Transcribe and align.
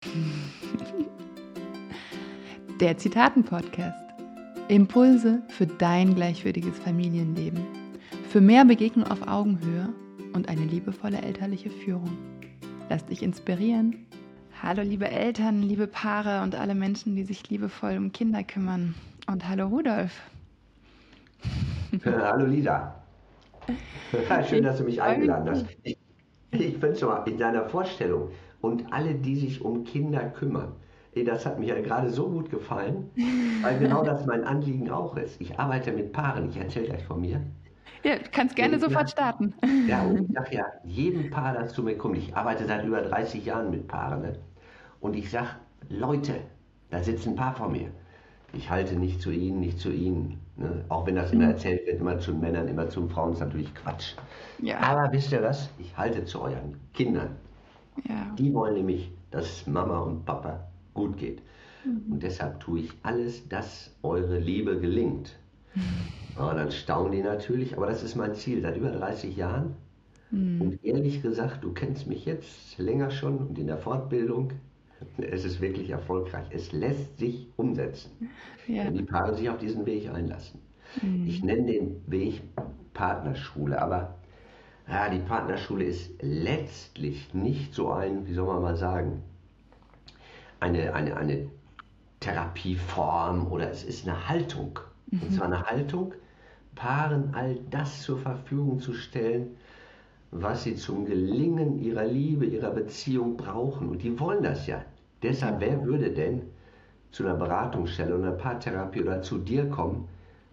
Der 2.80 2.96
Zitaten-Podcast. 2.96 3.98
Impulse 4.68 5.42
für 5.48 5.66
dein 5.66 6.14
gleichwürdiges 6.14 6.78
Familienleben. 6.78 7.60
Für 8.30 8.40
mehr 8.40 8.64
Begegnung 8.64 9.10
auf 9.10 9.26
Augenhöhe 9.26 9.90
und 10.32 10.48
eine 10.48 10.64
liebevolle 10.64 11.20
elterliche 11.20 11.70
Führung. 11.70 12.16
Lass 12.88 13.04
dich 13.06 13.22
inspirieren. 13.22 14.06
Hallo 14.62 14.82
liebe 14.82 15.10
Eltern, 15.10 15.62
liebe 15.62 15.86
Paare 15.86 16.42
und 16.42 16.54
alle 16.54 16.74
Menschen, 16.74 17.16
die 17.16 17.24
sich 17.24 17.48
liebevoll 17.50 17.96
um 17.96 18.12
Kinder 18.12 18.44
kümmern. 18.44 18.94
Und 19.26 19.48
hallo 19.48 19.66
Rudolf. 19.66 20.12
hallo 22.04 22.46
Lisa. 22.46 22.94
Schön, 24.48 24.64
dass 24.64 24.78
du 24.78 24.84
mich 24.84 25.02
eingeladen 25.02 25.50
hast. 25.50 25.66
Ich, 25.82 25.98
ich 26.52 26.78
finde 26.78 26.88
es 26.88 27.02
mal 27.02 27.28
in 27.28 27.38
deiner 27.38 27.68
Vorstellung 27.68 28.30
und 28.60 28.92
alle, 28.92 29.14
die 29.14 29.36
sich 29.36 29.64
um 29.64 29.84
Kinder 29.84 30.20
kümmern 30.28 30.72
das 31.24 31.44
hat 31.44 31.58
mir 31.58 31.74
ja 31.76 31.80
gerade 31.80 32.10
so 32.10 32.28
gut 32.28 32.50
gefallen, 32.50 33.10
weil 33.62 33.78
genau 33.80 34.04
das 34.04 34.26
mein 34.26 34.44
Anliegen 34.44 34.90
auch 34.90 35.16
ist. 35.16 35.40
Ich 35.40 35.58
arbeite 35.58 35.92
mit 35.92 36.12
Paaren, 36.12 36.48
ich 36.50 36.56
erzähle 36.56 36.86
gleich 36.86 37.04
von 37.04 37.20
mir. 37.20 37.40
Ja, 38.02 38.16
du 38.16 38.30
kannst 38.32 38.56
gerne 38.56 38.78
sofort 38.78 39.10
starten. 39.10 39.52
Ja, 39.86 40.02
und 40.02 40.20
ich 40.28 40.32
sage 40.32 40.56
ja, 40.56 40.64
jedem 40.84 41.30
Paar, 41.30 41.54
das 41.54 41.74
zu 41.74 41.82
mir 41.82 41.98
kommt, 41.98 42.16
ich 42.16 42.34
arbeite 42.34 42.64
seit 42.66 42.84
über 42.84 43.02
30 43.02 43.44
Jahren 43.44 43.70
mit 43.70 43.88
Paaren, 43.88 44.22
ne? 44.22 44.38
und 45.00 45.16
ich 45.16 45.30
sage, 45.30 45.48
Leute, 45.88 46.34
da 46.90 47.02
sitzen 47.02 47.30
ein 47.30 47.36
Paar 47.36 47.54
vor 47.54 47.68
mir. 47.68 47.88
Ich 48.52 48.70
halte 48.70 48.96
nicht 48.96 49.20
zu 49.20 49.30
ihnen, 49.30 49.60
nicht 49.60 49.78
zu 49.78 49.90
ihnen. 49.90 50.40
Ne? 50.56 50.84
Auch 50.88 51.06
wenn 51.06 51.14
das 51.14 51.32
immer 51.32 51.44
mhm. 51.44 51.50
erzählt 51.52 51.86
wird, 51.86 52.00
immer 52.00 52.18
zu 52.18 52.34
Männern, 52.34 52.66
immer 52.68 52.88
zu 52.88 53.06
Frauen, 53.08 53.32
ist 53.32 53.40
natürlich 53.40 53.72
Quatsch. 53.74 54.14
Ja. 54.60 54.78
Aber 54.80 55.12
wisst 55.12 55.30
ihr 55.30 55.42
was? 55.42 55.70
Ich 55.78 55.96
halte 55.96 56.24
zu 56.24 56.40
euren 56.40 56.80
Kindern. 56.92 57.36
Ja. 58.08 58.34
Die 58.38 58.52
wollen 58.54 58.74
nämlich, 58.74 59.10
dass 59.30 59.66
Mama 59.66 60.00
und 60.00 60.24
Papa 60.24 60.68
gut 60.94 61.16
geht. 61.16 61.42
Mhm. 61.84 62.12
Und 62.12 62.22
deshalb 62.22 62.60
tue 62.60 62.80
ich 62.80 62.92
alles, 63.02 63.48
dass 63.48 63.94
eure 64.02 64.38
Liebe 64.38 64.80
gelingt. 64.80 65.36
Aber 66.36 66.54
dann 66.54 66.70
staunen 66.70 67.12
die 67.12 67.22
natürlich, 67.22 67.76
aber 67.76 67.86
das 67.86 68.02
ist 68.02 68.14
mein 68.14 68.34
Ziel 68.34 68.62
seit 68.62 68.76
über 68.76 68.90
30 68.90 69.36
Jahren. 69.36 69.74
Mhm. 70.30 70.60
Und 70.60 70.84
ehrlich 70.84 71.22
gesagt, 71.22 71.64
du 71.64 71.72
kennst 71.72 72.06
mich 72.06 72.24
jetzt 72.24 72.78
länger 72.78 73.10
schon 73.10 73.38
und 73.38 73.58
in 73.58 73.66
der 73.66 73.76
Fortbildung. 73.76 74.52
Es 75.18 75.44
ist 75.44 75.60
wirklich 75.60 75.90
erfolgreich. 75.90 76.46
Es 76.50 76.72
lässt 76.72 77.18
sich 77.18 77.48
umsetzen, 77.56 78.10
ja. 78.68 78.84
wenn 78.84 78.94
die 78.94 79.02
Paare 79.02 79.34
sich 79.34 79.50
auf 79.50 79.58
diesen 79.58 79.84
Weg 79.86 80.08
einlassen. 80.08 80.60
Mhm. 81.02 81.26
Ich 81.26 81.42
nenne 81.42 81.66
den 81.66 82.02
Weg 82.06 82.42
Partnerschule, 82.94 83.80
aber 83.80 84.14
ja, 84.90 85.08
die 85.08 85.20
Partnerschule 85.20 85.84
ist 85.84 86.10
letztlich 86.20 87.32
nicht 87.32 87.74
so 87.74 87.92
ein, 87.92 88.26
wie 88.26 88.34
soll 88.34 88.46
man 88.46 88.62
mal 88.62 88.76
sagen, 88.76 89.22
eine, 90.58 90.92
eine, 90.94 91.16
eine 91.16 91.46
Therapieform 92.18 93.50
oder 93.50 93.70
es 93.70 93.84
ist 93.84 94.06
eine 94.06 94.28
Haltung. 94.28 94.80
Mhm. 95.10 95.22
Und 95.22 95.32
zwar 95.32 95.46
eine 95.46 95.62
Haltung, 95.62 96.12
Paaren 96.74 97.34
all 97.34 97.58
das 97.70 98.02
zur 98.02 98.18
Verfügung 98.18 98.80
zu 98.80 98.92
stellen, 98.92 99.56
was 100.32 100.64
sie 100.64 100.74
zum 100.74 101.06
Gelingen 101.06 101.80
ihrer 101.80 102.04
Liebe, 102.04 102.46
ihrer 102.46 102.70
Beziehung 102.70 103.36
brauchen. 103.36 103.88
Und 103.88 104.02
die 104.02 104.18
wollen 104.18 104.42
das 104.42 104.66
ja. 104.66 104.84
Deshalb, 105.22 105.60
wer 105.60 105.84
würde 105.84 106.10
denn 106.10 106.42
zu 107.12 107.24
einer 107.24 107.34
Beratungsstelle 107.34 108.14
oder 108.14 108.28
einer 108.28 108.36
Paartherapie 108.36 109.02
oder 109.02 109.22
zu 109.22 109.38
dir 109.38 109.68
kommen, 109.68 110.08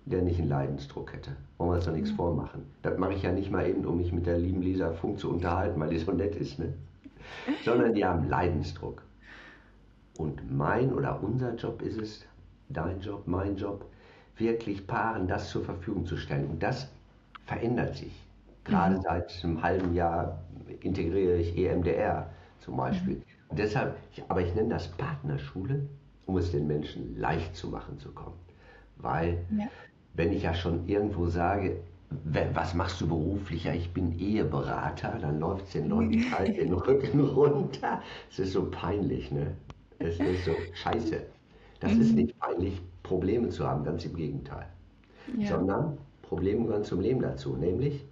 der 0.10 0.22
nicht 0.22 0.40
einen 0.40 0.50
Leidensdruck 0.50 1.14
hätte? 1.14 1.32
Wollen 1.58 1.72
wir 1.72 1.76
uns 1.76 1.86
doch 1.86 1.94
nichts 1.94 2.12
mhm. 2.12 2.16
vormachen. 2.16 2.66
Das 2.82 2.98
mache 2.98 3.14
ich 3.14 3.24
ja 3.24 3.32
nicht 3.32 3.52
mal 3.52 3.68
eben, 3.68 3.86
um 3.86 3.98
mich 3.98 4.12
mit 4.12 4.26
der 4.26 4.38
lieben 4.38 4.62
Lisa 4.62 4.94
Funk 4.94 5.20
zu 5.20 5.30
unterhalten, 5.30 5.80
weil 5.80 5.90
die 5.90 6.00
so 6.00 6.12
nett 6.12 6.36
ist, 6.36 6.60
ne? 6.60 6.74
sondern 7.66 7.94
die 7.94 8.06
haben 8.06 8.30
Leidensdruck. 8.30 9.02
Und 10.18 10.52
mein 10.56 10.94
oder 10.94 11.22
unser 11.22 11.56
Job 11.56 11.82
ist 11.82 12.00
es, 12.00 12.26
dein 12.70 13.00
Job, 13.02 13.24
mein 13.28 13.56
Job, 13.56 13.86
wirklich 14.38 14.86
Paaren 14.88 15.28
das 15.28 15.50
zur 15.50 15.64
Verfügung 15.64 16.06
zu 16.06 16.18
stellen. 16.18 16.48
Und 16.48 16.64
das 16.64 16.90
verändert 17.46 17.96
sich. 17.96 18.14
Gerade 18.64 18.98
mhm. 18.98 19.02
seit 19.02 19.44
einem 19.44 19.64
halben 19.64 19.94
Jahr 19.94 20.40
integriere 20.82 21.38
ich 21.38 21.58
EMDR 21.58 22.30
zum 22.60 22.78
Beispiel. 22.78 23.16
Mhm. 23.52 23.56
Deshalb, 23.56 23.96
aber 24.28 24.42
ich 24.42 24.54
nenne 24.56 24.70
das 24.70 24.90
Partnerschule, 24.90 25.88
um 26.26 26.38
es 26.38 26.52
den 26.52 26.68
Menschen 26.68 27.18
leicht 27.18 27.56
zu 27.56 27.70
machen 27.70 27.98
zu 28.00 28.12
kommen. 28.12 28.36
Weil, 28.98 29.38
ja. 29.58 29.68
Wenn 30.18 30.34
ich 30.34 30.44
ja 30.44 30.54
schon 30.54 30.86
irgendwo 30.88 31.28
sage, 31.28 31.78
was 32.54 32.74
machst 32.74 33.00
du 33.00 33.08
beruflich? 33.08 33.66
Ja, 33.66 33.74
ich 33.74 33.94
bin 33.94 34.18
Eheberater, 34.20 35.20
dann 35.22 35.40
läuft 35.40 35.68
es 35.68 35.74
den 35.74 35.90
Leuten 35.90 36.30
kalt 36.30 36.58
den 36.58 36.74
Rücken 36.74 37.20
runter. 37.20 38.02
Es 38.30 38.40
ist 38.40 38.54
so 38.54 38.70
peinlich, 38.70 39.32
ne? 39.32 39.56
Es 40.00 40.20
ist 40.20 40.46
so 40.46 40.52
scheiße. 40.74 41.22
Das 41.80 41.94
mhm. 41.94 42.02
ist 42.02 42.16
nicht 42.16 42.40
peinlich, 42.40 42.82
Probleme 43.04 43.50
zu 43.50 43.66
haben, 43.66 43.84
ganz 43.84 44.04
im 44.06 44.16
Gegenteil. 44.16 44.66
Ja. 45.38 45.50
Sondern 45.50 45.98
Probleme 46.24 46.66
gehören 46.66 46.84
zum 46.84 47.00
Leben 47.00 47.22
dazu, 47.22 47.56
nämlich 47.56 48.04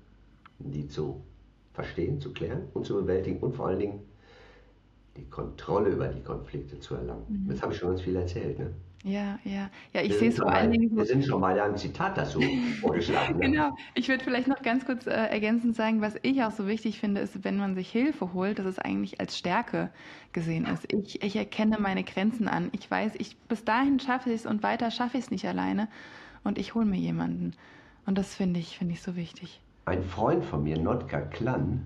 die 0.59 0.87
zu 0.87 1.22
verstehen, 1.73 2.22
zu 2.22 2.31
klären 2.31 2.61
und 2.73 2.85
zu 2.85 2.95
bewältigen 2.95 3.39
und 3.39 3.55
vor 3.55 3.67
allen 3.67 3.79
Dingen 3.79 3.99
die 5.17 5.25
Kontrolle 5.25 5.89
über 5.89 6.07
die 6.07 6.22
Konflikte 6.22 6.79
zu 6.79 6.95
erlangen. 6.95 7.25
Mhm. 7.27 7.51
Jetzt 7.51 7.61
habe 7.61 7.73
ich 7.73 7.79
schon 7.79 7.89
ganz 7.89 8.01
viel 8.01 8.16
erzählt. 8.16 8.59
Ne? 8.59 8.72
Ja, 9.05 9.38
ja. 9.43 9.69
Ja, 9.93 10.01
ich 10.01 10.17
sehe 10.17 10.29
es 10.29 10.38
vor 10.38 10.51
allen 10.51 10.71
Dingen. 10.71 10.97
Wir 10.97 11.05
sind 11.05 11.23
schon 11.23 11.39
bei 11.39 11.61
einem 11.61 11.77
Zitat 11.77 12.17
dazu 12.17 12.41
vorgeschlagen. 12.81 13.39
genau. 13.39 13.75
Ich 13.93 14.09
würde 14.09 14.23
vielleicht 14.23 14.47
noch 14.47 14.63
ganz 14.63 14.83
kurz 14.83 15.05
äh, 15.05 15.11
ergänzend 15.11 15.75
sagen, 15.75 16.01
was 16.01 16.16
ich 16.23 16.41
auch 16.41 16.49
so 16.49 16.66
wichtig 16.66 16.99
finde, 16.99 17.21
ist, 17.21 17.43
wenn 17.43 17.55
man 17.55 17.75
sich 17.75 17.91
Hilfe 17.91 18.33
holt, 18.33 18.57
dass 18.57 18.66
es 18.66 18.79
eigentlich 18.79 19.19
als 19.19 19.38
Stärke 19.38 19.91
gesehen 20.33 20.66
ist. 20.66 20.91
Ich, 20.91 21.21
ich 21.21 21.35
erkenne 21.35 21.77
meine 21.79 22.03
Grenzen 22.03 22.47
an. 22.47 22.69
Ich 22.71 22.89
weiß, 22.89 23.11
ich 23.19 23.38
bis 23.47 23.63
dahin 23.63 23.99
schaffe 23.99 24.31
ich 24.31 24.38
es 24.38 24.45
und 24.47 24.63
weiter 24.63 24.89
schaffe 24.89 25.19
ich 25.19 25.25
es 25.25 25.31
nicht 25.31 25.47
alleine. 25.47 25.87
Und 26.43 26.57
ich 26.57 26.73
hole 26.73 26.85
mir 26.85 26.97
jemanden. 26.97 27.53
Und 28.07 28.17
das 28.17 28.33
finde 28.33 28.59
ich, 28.59 28.79
finde 28.79 28.95
ich 28.95 29.03
so 29.03 29.16
wichtig. 29.16 29.61
Ein 29.85 30.01
Freund 30.01 30.43
von 30.43 30.63
mir, 30.63 30.79
Notka 30.79 31.22
Klan, 31.22 31.85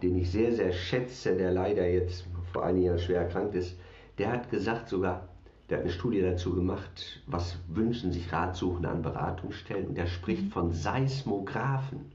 den 0.00 0.16
ich 0.16 0.30
sehr, 0.30 0.52
sehr 0.52 0.70
schätze, 0.70 1.36
der 1.36 1.50
leider 1.50 1.88
jetzt 1.88 2.24
vor 2.52 2.64
einigen 2.64 2.86
Jahren 2.86 2.98
schwer 3.00 3.22
erkrankt 3.22 3.56
ist, 3.56 3.76
der 4.18 4.30
hat 4.30 4.48
gesagt 4.48 4.88
sogar, 4.88 5.28
der 5.68 5.78
hat 5.78 5.84
eine 5.84 5.92
Studie 5.92 6.22
dazu 6.22 6.54
gemacht, 6.54 7.22
was 7.26 7.58
wünschen 7.68 8.12
sich 8.12 8.32
Ratsuchende 8.32 8.88
an 8.88 9.02
Beratungsstellen. 9.02 9.88
Und 9.88 9.98
der 9.98 10.06
spricht 10.06 10.44
mhm. 10.44 10.50
von 10.50 10.72
Seismographen. 10.72 12.06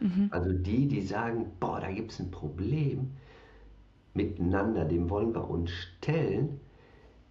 Mhm. 0.00 0.28
Also 0.30 0.52
die, 0.52 0.88
die 0.88 1.02
sagen, 1.02 1.52
boah, 1.60 1.80
da 1.80 1.90
gibt 1.90 2.12
es 2.12 2.18
ein 2.18 2.30
Problem 2.30 3.10
miteinander, 4.14 4.84
dem 4.84 5.10
wollen 5.10 5.34
wir 5.34 5.48
uns 5.48 5.70
stellen. 5.70 6.60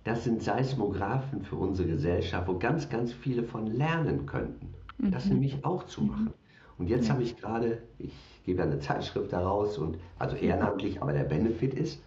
Das 0.05 0.23
sind 0.23 0.41
Seismographen 0.41 1.41
für 1.41 1.57
unsere 1.57 1.89
Gesellschaft, 1.89 2.47
wo 2.47 2.57
ganz, 2.57 2.87
ganz 2.87 3.11
viele 3.11 3.43
von 3.43 3.67
lernen 3.67 4.25
könnten. 4.25 4.73
Mhm. 4.97 5.11
Das 5.11 5.25
nämlich 5.25 5.65
auch 5.65 5.83
zu 5.83 6.01
mhm. 6.01 6.07
machen. 6.07 6.33
Und 6.77 6.87
jetzt 6.87 7.07
ja. 7.07 7.13
habe 7.13 7.23
ich 7.23 7.35
gerade, 7.35 7.81
ich 7.97 8.13
gebe 8.45 8.63
eine 8.63 8.79
Zeitschrift 8.79 9.33
daraus 9.33 9.77
und 9.77 9.97
also 10.17 10.37
ehrenamtlich, 10.37 11.01
aber 11.01 11.11
der 11.11 11.23
Benefit 11.23 11.73
ist, 11.73 12.01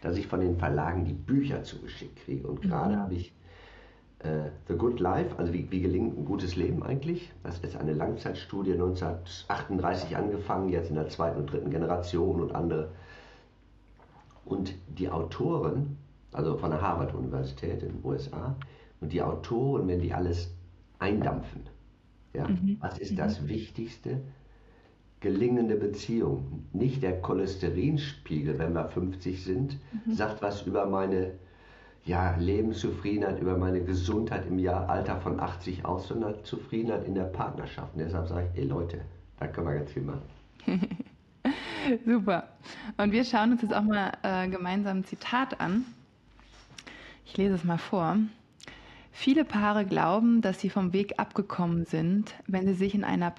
dass 0.00 0.16
ich 0.16 0.26
von 0.26 0.40
den 0.40 0.56
Verlagen 0.56 1.04
die 1.04 1.12
Bücher 1.12 1.62
zugeschickt 1.62 2.16
kriege. 2.24 2.46
Und 2.46 2.62
gerade 2.62 2.96
mhm. 2.96 3.00
habe 3.00 3.14
ich 3.14 3.32
äh, 4.20 4.50
The 4.68 4.74
Good 4.74 5.00
Life, 5.00 5.38
also 5.38 5.52
wie, 5.52 5.70
wie 5.70 5.80
gelingt 5.80 6.18
ein 6.18 6.24
gutes 6.24 6.56
Leben 6.56 6.82
eigentlich? 6.82 7.32
Das 7.42 7.58
ist 7.58 7.76
eine 7.76 7.92
Langzeitstudie 7.92 8.72
1938 8.72 10.16
angefangen, 10.16 10.68
jetzt 10.68 10.90
in 10.90 10.96
der 10.96 11.08
zweiten 11.08 11.40
und 11.40 11.52
dritten 11.52 11.70
Generation 11.70 12.40
und 12.40 12.54
andere. 12.54 12.90
Und 14.44 14.74
die 14.88 15.08
Autoren, 15.08 15.96
also 16.32 16.56
von 16.56 16.70
der 16.70 16.80
Harvard-Universität 16.80 17.82
in 17.82 18.00
den 18.00 18.04
USA, 18.04 18.56
und 19.00 19.12
die 19.12 19.22
Autoren, 19.22 19.88
wenn 19.88 20.00
die 20.00 20.12
alles 20.12 20.54
eindampfen, 20.98 21.62
ja, 22.32 22.46
mhm. 22.46 22.76
was 22.80 22.98
ist 22.98 23.18
das 23.18 23.40
mhm. 23.40 23.48
Wichtigste? 23.48 24.20
Gelingende 25.20 25.76
Beziehung. 25.76 26.66
Nicht 26.72 27.02
der 27.02 27.20
Cholesterinspiegel, 27.20 28.58
wenn 28.58 28.72
wir 28.72 28.88
50 28.88 29.44
sind, 29.44 29.78
mhm. 30.06 30.14
sagt 30.14 30.42
was 30.42 30.62
über 30.62 30.86
meine 30.86 31.32
ja, 32.04 32.34
Lebenszufriedenheit, 32.36 33.40
über 33.40 33.56
meine 33.56 33.82
Gesundheit 33.82 34.46
im 34.46 34.58
Jahr 34.58 34.88
Alter 34.88 35.20
von 35.20 35.38
80 35.38 35.84
aus, 35.84 36.08
sondern 36.08 36.42
Zufriedenheit 36.44 37.06
in 37.06 37.14
der 37.14 37.24
Partnerschaft. 37.24 37.94
Und 37.94 38.00
deshalb 38.00 38.26
sage 38.28 38.48
ich, 38.52 38.60
ey 38.60 38.66
Leute, 38.66 39.02
da 39.38 39.46
können 39.46 39.66
wir 39.66 39.74
ganz 39.74 39.92
viel 39.92 40.02
machen. 40.02 40.22
Super. 42.06 42.48
Und 42.96 43.12
wir 43.12 43.24
schauen 43.24 43.52
uns 43.52 43.62
jetzt 43.62 43.74
auch 43.74 43.82
mal 43.82 44.12
äh, 44.22 44.48
gemeinsam 44.48 44.98
ein 44.98 45.04
Zitat 45.04 45.60
an. 45.60 45.84
Ich 47.26 47.36
lese 47.36 47.54
es 47.54 47.64
mal 47.64 47.78
vor. 47.78 48.16
Viele 49.12 49.44
Paare 49.44 49.84
glauben, 49.84 50.40
dass 50.40 50.60
sie 50.60 50.70
vom 50.70 50.92
Weg 50.92 51.18
abgekommen 51.18 51.84
sind, 51.84 52.34
wenn 52.46 52.66
sie 52.66 52.74
sich 52.74 52.94
in 52.94 53.04
einer 53.04 53.32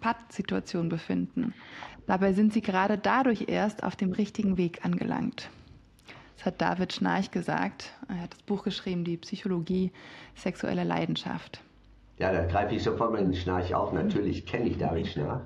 Pattsituation 0.00 0.88
befinden. 0.88 1.54
Dabei 2.06 2.32
sind 2.32 2.52
sie 2.52 2.62
gerade 2.62 2.98
dadurch 2.98 3.44
erst 3.48 3.84
auf 3.84 3.94
dem 3.94 4.12
richtigen 4.12 4.56
Weg 4.56 4.84
angelangt. 4.84 5.50
Das 6.36 6.46
hat 6.46 6.60
David 6.60 6.92
Schnarch 6.92 7.30
gesagt. 7.30 7.92
Er 8.08 8.22
hat 8.22 8.32
das 8.32 8.42
Buch 8.42 8.64
geschrieben, 8.64 9.04
Die 9.04 9.16
Psychologie 9.16 9.92
sexueller 10.34 10.84
Leidenschaft. 10.84 11.60
Ja, 12.18 12.32
da 12.32 12.44
greife 12.46 12.74
ich 12.74 12.82
sofort 12.82 13.12
mal 13.12 13.22
den 13.22 13.34
Schnarch 13.34 13.74
auf. 13.74 13.92
Natürlich 13.92 14.44
kenne 14.46 14.68
ich 14.68 14.78
David 14.78 15.06
Schnarch. 15.06 15.42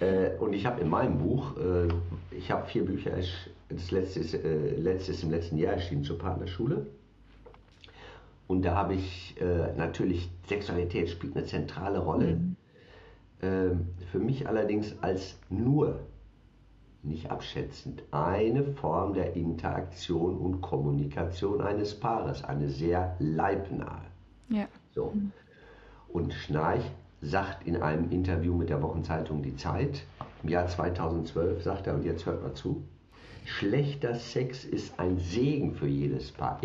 Äh, 0.00 0.36
und 0.38 0.52
ich 0.52 0.64
habe 0.64 0.80
in 0.80 0.88
meinem 0.88 1.18
Buch, 1.18 1.56
äh, 1.56 1.88
ich 2.36 2.50
habe 2.50 2.66
vier 2.66 2.84
Bücher, 2.84 3.10
das 3.68 3.90
letzte 3.90 4.20
ist, 4.20 4.34
äh, 4.34 4.76
letztes 4.76 5.24
im 5.24 5.30
letzten 5.30 5.58
Jahr 5.58 5.74
erschienen 5.74 6.04
zur 6.04 6.18
Partnerschule. 6.18 6.86
Und 8.46 8.64
da 8.64 8.74
habe 8.74 8.94
ich 8.94 9.40
äh, 9.40 9.72
natürlich, 9.76 10.30
Sexualität 10.48 11.08
spielt 11.08 11.36
eine 11.36 11.46
zentrale 11.46 12.00
Rolle. 12.00 12.36
Mhm. 12.36 12.56
Ähm, 13.40 13.88
für 14.10 14.18
mich 14.18 14.46
allerdings 14.46 14.94
als 15.00 15.38
nur, 15.48 16.00
nicht 17.02 17.30
abschätzend, 17.30 18.02
eine 18.12 18.62
Form 18.74 19.14
der 19.14 19.34
Interaktion 19.34 20.36
und 20.38 20.60
Kommunikation 20.60 21.60
eines 21.60 21.98
Paares, 21.98 22.44
eine 22.44 22.68
sehr 22.68 23.16
leibnahe. 23.18 24.02
Ja. 24.48 24.68
So. 24.94 25.12
Mhm. 25.14 25.32
Und 26.08 26.32
Schnarch 26.32 26.84
sagt 27.22 27.66
in 27.66 27.76
einem 27.76 28.10
Interview 28.10 28.54
mit 28.54 28.68
der 28.68 28.82
Wochenzeitung 28.82 29.42
Die 29.42 29.56
Zeit, 29.56 30.02
im 30.42 30.48
Jahr 30.48 30.66
2012 30.66 31.62
sagt 31.62 31.86
er, 31.86 31.94
und 31.94 32.04
jetzt 32.04 32.26
hört 32.26 32.42
mal 32.42 32.54
zu, 32.54 32.82
schlechter 33.44 34.14
Sex 34.14 34.64
ist 34.64 34.98
ein 34.98 35.18
Segen 35.18 35.74
für 35.74 35.86
jedes 35.86 36.32
Paar. 36.32 36.60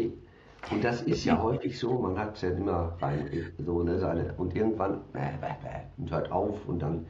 Und 0.71 0.83
das 0.83 1.01
ist 1.01 1.24
ja 1.24 1.42
häufig 1.42 1.80
so, 1.80 1.98
man 2.00 2.18
hat 2.18 2.36
es 2.36 2.42
ja 2.42 2.50
immer 2.50 2.98
rein, 3.01 3.30
so, 3.57 3.83
ne, 3.83 4.00
seine, 4.00 4.33
und 4.33 4.56
irgendwann 4.56 5.01
äh, 5.13 5.27
äh, 5.27 5.83
und 5.98 6.12
hört 6.12 6.31
auf 6.31 6.68
und 6.68 6.80
dann 6.81 7.06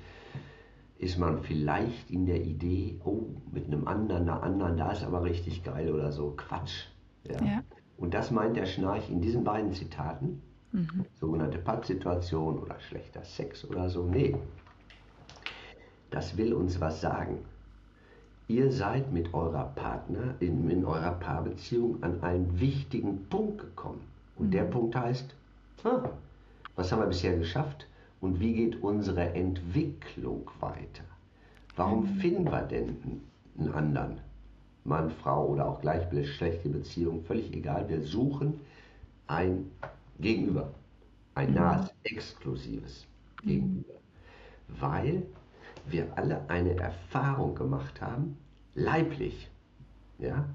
ist 0.99 1.17
man 1.17 1.41
vielleicht 1.43 2.09
in 2.09 2.25
der 2.25 2.41
Idee, 2.41 2.99
oh, 3.03 3.21
mit 3.51 3.67
einem 3.67 3.87
anderen, 3.87 4.23
einer 4.23 4.43
anderen, 4.43 4.77
da 4.77 4.91
ist 4.91 5.03
aber 5.03 5.23
richtig 5.23 5.63
geil 5.63 5.91
oder 5.91 6.11
so. 6.11 6.33
Quatsch. 6.35 6.85
Ja. 7.23 7.43
ja. 7.43 7.63
Und 7.97 8.13
das 8.13 8.31
meint 8.31 8.55
der 8.57 8.65
Schnarch 8.65 9.09
in 9.09 9.21
diesen 9.21 9.43
beiden 9.43 9.73
Zitaten. 9.73 10.41
Mhm. 10.71 11.05
Sogenannte 11.13 11.57
Pattsituation 11.59 12.59
oder 12.59 12.79
schlechter 12.79 13.23
Sex 13.23 13.65
oder 13.65 13.89
so. 13.89 14.03
Nee. 14.05 14.35
Das 16.09 16.37
will 16.37 16.53
uns 16.53 16.79
was 16.79 17.01
sagen. 17.01 17.39
Ihr 18.49 18.71
seid 18.71 19.11
mit 19.11 19.33
eurer 19.33 19.65
Partner, 19.75 20.35
in, 20.39 20.69
in 20.69 20.85
eurer 20.85 21.11
Paarbeziehung 21.11 22.01
an 22.01 22.21
einen 22.23 22.59
wichtigen 22.59 23.27
Punkt 23.29 23.59
gekommen. 23.59 24.01
Und 24.37 24.47
mhm. 24.47 24.51
der 24.51 24.63
Punkt 24.63 24.95
heißt, 24.95 25.35
ah, 25.83 26.09
was 26.75 26.91
haben 26.91 27.01
wir 27.01 27.07
bisher 27.07 27.37
geschafft 27.37 27.87
und 28.21 28.39
wie 28.39 28.53
geht 28.53 28.81
unsere 28.81 29.33
Entwicklung 29.33 30.49
weiter? 30.61 31.03
Warum 31.75 32.03
mhm. 32.03 32.19
finden 32.19 32.45
wir 32.45 32.61
denn 32.61 33.21
einen 33.59 33.73
anderen? 33.73 34.19
Mann, 34.85 35.11
Frau 35.11 35.47
oder 35.47 35.67
auch 35.67 35.81
gleichgeschlechtliche 35.81 36.69
Beziehung, 36.69 37.23
völlig 37.25 37.51
egal. 37.53 37.89
Wir 37.89 38.01
suchen 38.01 38.61
ein 39.27 39.69
Gegenüber. 40.19 40.71
Ein 41.35 41.49
mhm. 41.49 41.55
nahes, 41.55 41.93
exklusives 42.03 43.05
Gegenüber. 43.43 43.93
Weil 44.79 45.23
wir 45.91 46.17
alle 46.17 46.49
eine 46.49 46.77
Erfahrung 46.77 47.55
gemacht 47.55 48.01
haben, 48.01 48.37
leiblich, 48.75 49.49
ja, 50.19 50.45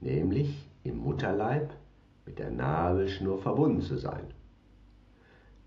nämlich 0.00 0.68
im 0.82 0.98
Mutterleib 0.98 1.72
mit 2.26 2.38
der 2.38 2.50
Nabelschnur 2.50 3.38
verbunden 3.38 3.80
zu 3.80 3.96
sein. 3.96 4.32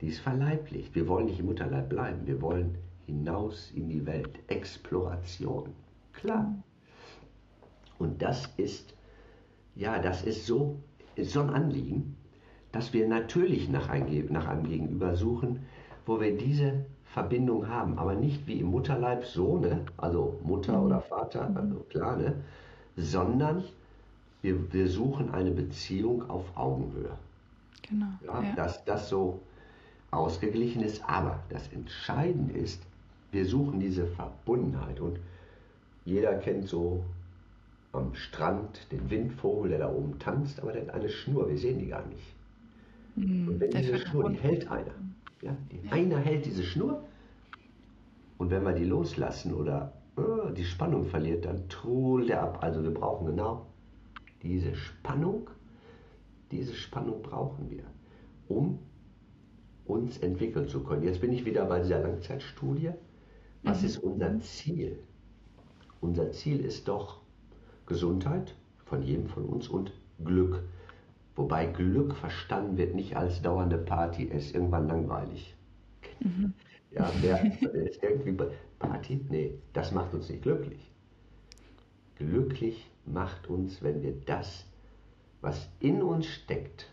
Die 0.01 0.07
ist 0.07 0.19
verleiblicht. 0.19 0.93
Wir 0.93 1.07
wollen 1.07 1.25
nicht 1.25 1.39
im 1.39 1.47
Mutterleib 1.47 1.89
bleiben, 1.89 2.27
wir 2.27 2.41
wollen 2.41 2.77
hinaus 3.05 3.71
in 3.71 3.89
die 3.89 4.05
Welt. 4.05 4.39
Exploration. 4.47 5.69
Klar. 6.13 6.53
Und 7.97 8.21
das 8.21 8.45
ist, 8.57 8.93
ja, 9.75 9.99
das 9.99 10.23
ist 10.23 10.45
so, 10.45 10.77
so 11.19 11.41
ein 11.41 11.49
Anliegen, 11.49 12.15
dass 12.71 12.93
wir 12.93 13.07
natürlich 13.07 13.69
nach 13.69 13.89
einem, 13.89 14.31
nach 14.31 14.47
einem 14.47 14.67
Gegenüber 14.67 15.15
suchen, 15.15 15.65
wo 16.05 16.19
wir 16.19 16.37
diese 16.37 16.85
Verbindung 17.13 17.67
haben, 17.67 17.97
aber 17.97 18.15
nicht 18.15 18.45
wie 18.47 18.59
im 18.59 18.67
Mutterleib 18.67 19.25
so, 19.25 19.57
ne? 19.57 19.81
also 19.97 20.39
Mutter 20.43 20.77
mhm. 20.77 20.85
oder 20.85 21.01
Vater, 21.01 21.49
also 21.55 21.85
klar, 21.89 22.17
ne? 22.17 22.35
sondern 22.95 23.63
wir, 24.41 24.71
wir 24.73 24.87
suchen 24.87 25.31
eine 25.33 25.51
Beziehung 25.51 26.29
auf 26.29 26.45
Augenhöhe. 26.55 27.11
Genau. 27.89 28.07
Ja, 28.25 28.43
ja. 28.43 28.55
Dass 28.55 28.83
das 28.85 29.09
so 29.09 29.39
ausgeglichen 30.11 30.81
ist, 30.83 31.03
aber 31.07 31.39
das 31.49 31.67
Entscheidende 31.71 32.53
ist, 32.53 32.81
wir 33.31 33.45
suchen 33.45 33.79
diese 33.79 34.07
Verbundenheit 34.07 34.99
und 34.99 35.19
jeder 36.05 36.35
kennt 36.35 36.67
so 36.67 37.03
am 37.93 38.13
Strand 38.15 38.91
den 38.91 39.09
Windvogel, 39.09 39.69
der 39.69 39.79
da 39.79 39.91
oben 39.91 40.17
tanzt, 40.19 40.59
aber 40.61 40.71
der 40.71 40.83
hat 40.83 40.93
eine 40.93 41.09
Schnur, 41.09 41.49
wir 41.49 41.57
sehen 41.57 41.79
die 41.79 41.87
gar 41.87 42.05
nicht. 42.05 42.33
Mhm, 43.15 43.47
und 43.47 43.59
wenn 43.59 43.71
diese 43.71 43.97
Schnur, 43.97 44.29
die 44.29 44.37
hält 44.37 44.69
einer. 44.69 44.93
Ja, 45.41 45.55
die. 45.71 45.89
Einer 45.91 46.17
hält 46.17 46.45
diese 46.45 46.63
Schnur 46.63 47.03
und 48.37 48.49
wenn 48.49 48.63
wir 48.63 48.73
die 48.73 48.85
loslassen 48.85 49.53
oder 49.53 49.93
äh, 50.17 50.53
die 50.53 50.63
Spannung 50.63 51.05
verliert, 51.05 51.45
dann 51.45 51.67
trudelt 51.69 52.31
er 52.31 52.43
ab. 52.43 52.59
Also 52.61 52.83
wir 52.83 52.93
brauchen 52.93 53.27
genau 53.27 53.67
diese 54.43 54.75
Spannung. 54.75 55.49
Diese 56.51 56.73
Spannung 56.73 57.21
brauchen 57.21 57.69
wir, 57.69 57.83
um 58.47 58.79
uns 59.85 60.17
entwickeln 60.19 60.67
zu 60.67 60.83
können. 60.83 61.03
Jetzt 61.03 61.21
bin 61.21 61.33
ich 61.33 61.45
wieder 61.45 61.65
bei 61.65 61.79
dieser 61.79 61.99
Langzeitstudie. 61.99 62.91
Was 63.63 63.81
mhm. 63.81 63.87
ist 63.87 63.97
unser 63.97 64.39
Ziel? 64.39 64.99
Unser 65.99 66.31
Ziel 66.31 66.59
ist 66.61 66.87
doch 66.87 67.19
Gesundheit 67.85 68.55
von 68.85 69.01
jedem 69.01 69.27
von 69.27 69.45
uns 69.45 69.67
und 69.67 69.91
Glück. 70.23 70.63
Wobei 71.37 71.67
Glück 71.67 72.15
verstanden 72.15 72.77
wird 72.77 72.95
nicht 72.95 73.15
als 73.15 73.43
dauernde 73.43 73.77
Party, 73.77 74.27
es 74.33 74.47
ist 74.47 74.55
irgendwann 74.55 74.87
langweilig. 74.87 75.55
Mhm. 76.19 76.53
Ja, 76.91 77.11
wer 77.21 77.45
ist 77.73 78.01
irgendwie 78.01 78.35
Party? 78.79 79.23
Nee, 79.29 79.53
das 79.73 79.91
macht 79.91 80.15
uns 80.15 80.29
nicht 80.29 80.41
glücklich. 80.41 80.91
Glücklich 82.15 82.89
macht 83.05 83.47
uns, 83.49 83.83
wenn 83.83 84.01
wir 84.01 84.13
das, 84.25 84.65
was 85.41 85.69
in 85.79 86.01
uns 86.01 86.25
steckt, 86.25 86.89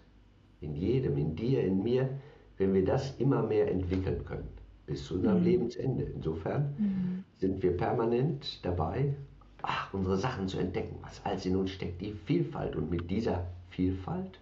in 0.61 0.75
jedem, 0.75 1.17
in 1.17 1.35
dir, 1.35 1.65
in 1.65 1.83
mir, 1.83 2.11
wenn 2.59 2.75
wir 2.75 2.85
das 2.85 3.17
immer 3.19 3.43
mehr 3.43 3.71
entwickeln 3.71 4.27
können, 4.27 4.49
bis 4.85 5.07
zu 5.07 5.15
unserem 5.15 5.39
mhm. 5.39 5.45
Lebensende. 5.45 6.03
Insofern 6.05 6.75
mhm. 6.77 7.25
sind 7.39 7.63
wir 7.63 7.75
permanent 7.79 8.63
dabei, 8.63 9.15
ach, 9.63 9.95
unsere 9.95 10.19
Sachen 10.19 10.49
zu 10.49 10.59
entdecken, 10.59 10.97
was 11.01 11.25
alles 11.25 11.47
in 11.47 11.57
uns 11.57 11.71
steckt, 11.71 12.03
die 12.03 12.13
Vielfalt 12.13 12.77
und 12.77 12.91
mit 12.91 13.11
dieser 13.11 13.47
Vielfalt 13.75 14.39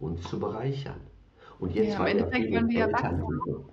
uns 0.00 0.22
zu 0.28 0.38
bereichern. 0.38 1.00
Und 1.58 1.74
jetzt 1.74 1.94
ja, 1.94 2.06
im 2.06 2.06
Endeffekt 2.06 2.52
wollen 2.52 2.68
wir 2.68 2.78
ja 2.78 2.92
wachsen. 2.92 3.64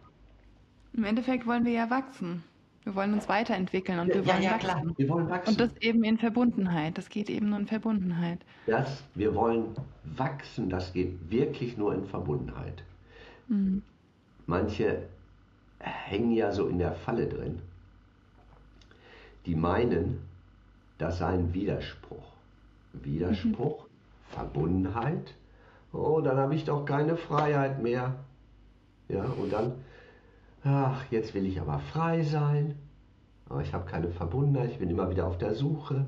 Im 0.93 1.03
Endeffekt 1.03 1.45
wollen 1.45 1.65
wir 1.65 1.71
ja 1.71 1.89
wachsen. 1.89 2.43
Wir 2.83 2.95
wollen 2.95 3.13
uns 3.13 3.27
weiterentwickeln 3.27 3.99
und 3.99 4.09
wir 4.09 4.21
ja, 4.21 4.27
wollen 4.27 4.43
ja, 4.43 4.51
wachsen. 4.51 4.59
Klar. 4.59 4.83
Wir 4.97 5.09
wollen 5.09 5.29
wachsen. 5.29 5.49
Und 5.51 5.59
das 5.59 5.77
eben 5.81 6.03
in 6.03 6.17
Verbundenheit. 6.17 6.97
Das 6.97 7.09
geht 7.09 7.29
eben 7.29 7.49
nur 7.49 7.59
in 7.59 7.67
Verbundenheit. 7.67 8.39
Das, 8.67 9.03
wir 9.15 9.33
wollen 9.33 9.75
wachsen, 10.03 10.69
das 10.69 10.93
geht 10.93 11.29
wirklich 11.29 11.77
nur 11.77 11.93
in 11.93 12.05
Verbundenheit. 12.05 12.83
Mhm. 13.47 13.81
Manche 14.45 15.03
hängen 15.79 16.31
ja 16.31 16.51
so 16.51 16.67
in 16.67 16.77
der 16.77 16.93
Falle 16.93 17.27
drin. 17.27 17.59
Die 19.45 19.55
meinen, 19.55 20.19
das 20.97 21.19
sei 21.19 21.33
ein 21.33 21.53
Widerspruch. 21.53 22.33
Widerspruch, 22.93 23.83
mhm. 23.83 23.84
Verbundenheit. 24.35 25.33
Oh, 25.91 26.21
dann 26.21 26.37
habe 26.37 26.55
ich 26.55 26.65
doch 26.65 26.85
keine 26.85 27.15
Freiheit 27.15 27.81
mehr. 27.81 28.15
Ja, 29.07 29.23
und 29.23 29.51
dann, 29.51 29.73
ach, 30.63 31.05
jetzt 31.09 31.33
will 31.33 31.45
ich 31.45 31.59
aber 31.59 31.79
frei 31.79 32.23
sein. 32.23 32.75
Aber 33.47 33.61
ich 33.61 33.73
habe 33.73 33.85
keine 33.85 34.09
Verbundenheit, 34.09 34.71
ich 34.71 34.79
bin 34.79 34.89
immer 34.89 35.09
wieder 35.09 35.27
auf 35.27 35.37
der 35.37 35.53
Suche. 35.53 36.05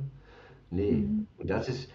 Nee, 0.69 0.91
mhm. 0.91 1.27
und 1.37 1.49
das 1.49 1.69
ist 1.69 1.89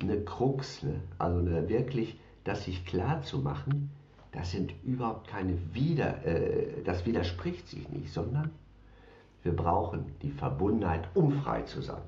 eine 0.00 0.20
Krux, 0.20 0.82
ne? 0.82 1.00
also 1.18 1.38
eine, 1.38 1.68
wirklich, 1.68 2.18
das 2.44 2.64
sich 2.64 2.84
klar 2.86 3.22
zu 3.22 3.38
machen, 3.38 3.90
das 4.32 4.50
sind 4.50 4.72
überhaupt 4.84 5.28
keine 5.28 5.56
Wider, 5.72 6.24
äh, 6.24 6.82
das 6.84 7.04
widerspricht 7.06 7.68
sich 7.68 7.88
nicht, 7.90 8.12
sondern 8.12 8.50
wir 9.42 9.54
brauchen 9.54 10.06
die 10.22 10.30
Verbundenheit, 10.30 11.08
um 11.14 11.32
frei 11.32 11.62
zu 11.62 11.82
sein. 11.82 12.02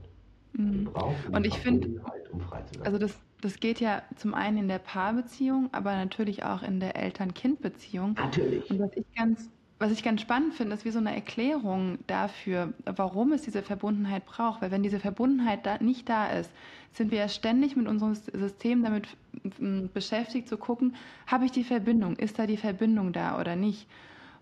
Mhm. 0.54 0.88
Und 1.32 1.46
ich 1.46 1.58
finde, 1.58 2.00
um 2.32 2.42
also 2.82 2.98
das, 2.98 3.18
das 3.40 3.60
geht 3.60 3.80
ja 3.80 4.02
zum 4.16 4.34
einen 4.34 4.58
in 4.58 4.68
der 4.68 4.78
Paarbeziehung, 4.78 5.68
aber 5.72 5.94
natürlich 5.94 6.44
auch 6.44 6.62
in 6.62 6.80
der 6.80 6.96
Eltern-Kind-Beziehung. 6.96 8.14
Natürlich. 8.14 8.70
Und 8.70 8.78
was 8.78 8.90
ich 8.96 9.04
ganz, 9.14 9.50
was 9.78 9.92
ich 9.92 10.02
ganz 10.02 10.22
spannend 10.22 10.54
finde, 10.54 10.74
ist 10.74 10.84
wie 10.84 10.90
so 10.90 10.98
eine 10.98 11.14
Erklärung 11.14 11.98
dafür, 12.06 12.72
warum 12.84 13.32
es 13.32 13.42
diese 13.42 13.62
Verbundenheit 13.62 14.24
braucht. 14.24 14.62
Weil 14.62 14.70
wenn 14.70 14.82
diese 14.82 15.00
Verbundenheit 15.00 15.66
da 15.66 15.78
nicht 15.78 16.08
da 16.08 16.28
ist, 16.28 16.50
sind 16.92 17.10
wir 17.10 17.18
ja 17.18 17.28
ständig 17.28 17.76
mit 17.76 17.86
unserem 17.86 18.14
System 18.14 18.82
damit 18.82 19.06
beschäftigt 19.92 20.48
zu 20.48 20.56
gucken, 20.56 20.94
habe 21.26 21.44
ich 21.44 21.52
die 21.52 21.64
Verbindung, 21.64 22.16
ist 22.16 22.38
da 22.38 22.46
die 22.46 22.56
Verbindung 22.56 23.12
da 23.12 23.38
oder 23.38 23.54
nicht? 23.54 23.86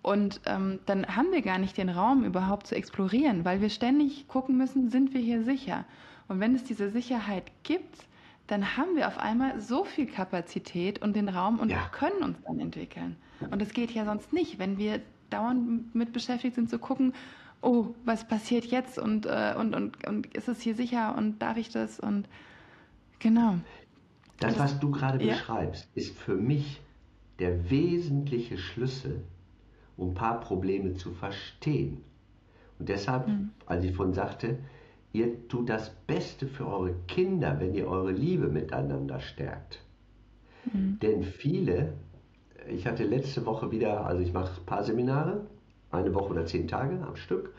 Und 0.02 0.40
ähm, 0.44 0.80
dann 0.86 1.16
haben 1.16 1.32
wir 1.32 1.40
gar 1.40 1.58
nicht 1.58 1.78
den 1.78 1.88
Raum 1.88 2.24
überhaupt 2.24 2.66
zu 2.66 2.76
explorieren, 2.76 3.44
weil 3.44 3.60
wir 3.60 3.70
ständig 3.70 4.28
gucken 4.28 4.56
müssen, 4.56 4.90
sind 4.90 5.14
wir 5.14 5.20
hier 5.20 5.42
sicher? 5.42 5.84
Und 6.28 6.40
wenn 6.40 6.54
es 6.54 6.62
diese 6.62 6.90
Sicherheit 6.90 7.50
gibt, 7.62 8.06
dann 8.46 8.76
haben 8.76 8.96
wir 8.96 9.08
auf 9.08 9.18
einmal 9.18 9.60
so 9.60 9.84
viel 9.84 10.06
Kapazität 10.06 11.00
und 11.00 11.16
den 11.16 11.28
Raum 11.28 11.58
und 11.58 11.70
ja. 11.70 11.88
können 11.92 12.22
uns 12.22 12.38
dann 12.46 12.60
entwickeln. 12.60 13.16
Und 13.50 13.62
das 13.62 13.72
geht 13.72 13.90
ja 13.90 14.04
sonst 14.04 14.32
nicht, 14.32 14.58
wenn 14.58 14.76
wir 14.78 15.00
dauernd 15.30 15.94
mit 15.94 16.12
beschäftigt 16.12 16.54
sind 16.54 16.68
zu 16.68 16.78
gucken, 16.78 17.14
oh, 17.62 17.94
was 18.04 18.28
passiert 18.28 18.66
jetzt 18.66 18.98
und, 18.98 19.26
äh, 19.26 19.54
und, 19.58 19.74
und, 19.74 20.06
und 20.06 20.26
ist 20.34 20.48
es 20.48 20.60
hier 20.60 20.74
sicher 20.74 21.16
und 21.16 21.40
darf 21.40 21.56
ich 21.56 21.70
das 21.70 21.98
und 21.98 22.28
genau. 23.18 23.56
Das, 24.38 24.58
was 24.58 24.78
du 24.78 24.90
gerade 24.90 25.24
ja. 25.24 25.32
beschreibst, 25.32 25.88
ist 25.94 26.16
für 26.18 26.34
mich 26.34 26.82
der 27.38 27.70
wesentliche 27.70 28.58
Schlüssel, 28.58 29.22
um 29.96 30.10
ein 30.10 30.14
paar 30.14 30.40
Probleme 30.40 30.94
zu 30.94 31.12
verstehen. 31.12 32.02
Und 32.78 32.88
deshalb, 32.88 33.28
mhm. 33.28 33.50
als 33.66 33.84
ich 33.84 33.94
vorhin 33.94 34.14
sagte, 34.14 34.58
ihr 35.14 35.48
tut 35.48 35.70
das 35.70 35.90
Beste 36.06 36.46
für 36.48 36.66
eure 36.66 36.94
Kinder, 37.06 37.58
wenn 37.60 37.72
ihr 37.72 37.86
eure 37.86 38.10
Liebe 38.10 38.48
miteinander 38.48 39.20
stärkt. 39.20 39.80
Mhm. 40.70 40.98
Denn 41.00 41.22
viele, 41.22 41.94
ich 42.68 42.86
hatte 42.86 43.04
letzte 43.04 43.46
Woche 43.46 43.70
wieder, 43.70 44.04
also 44.04 44.20
ich 44.20 44.32
mache 44.32 44.60
ein 44.60 44.66
paar 44.66 44.82
Seminare, 44.82 45.46
eine 45.92 46.12
Woche 46.12 46.32
oder 46.32 46.46
zehn 46.46 46.66
Tage 46.66 47.00
am 47.06 47.14
Stück, 47.14 47.54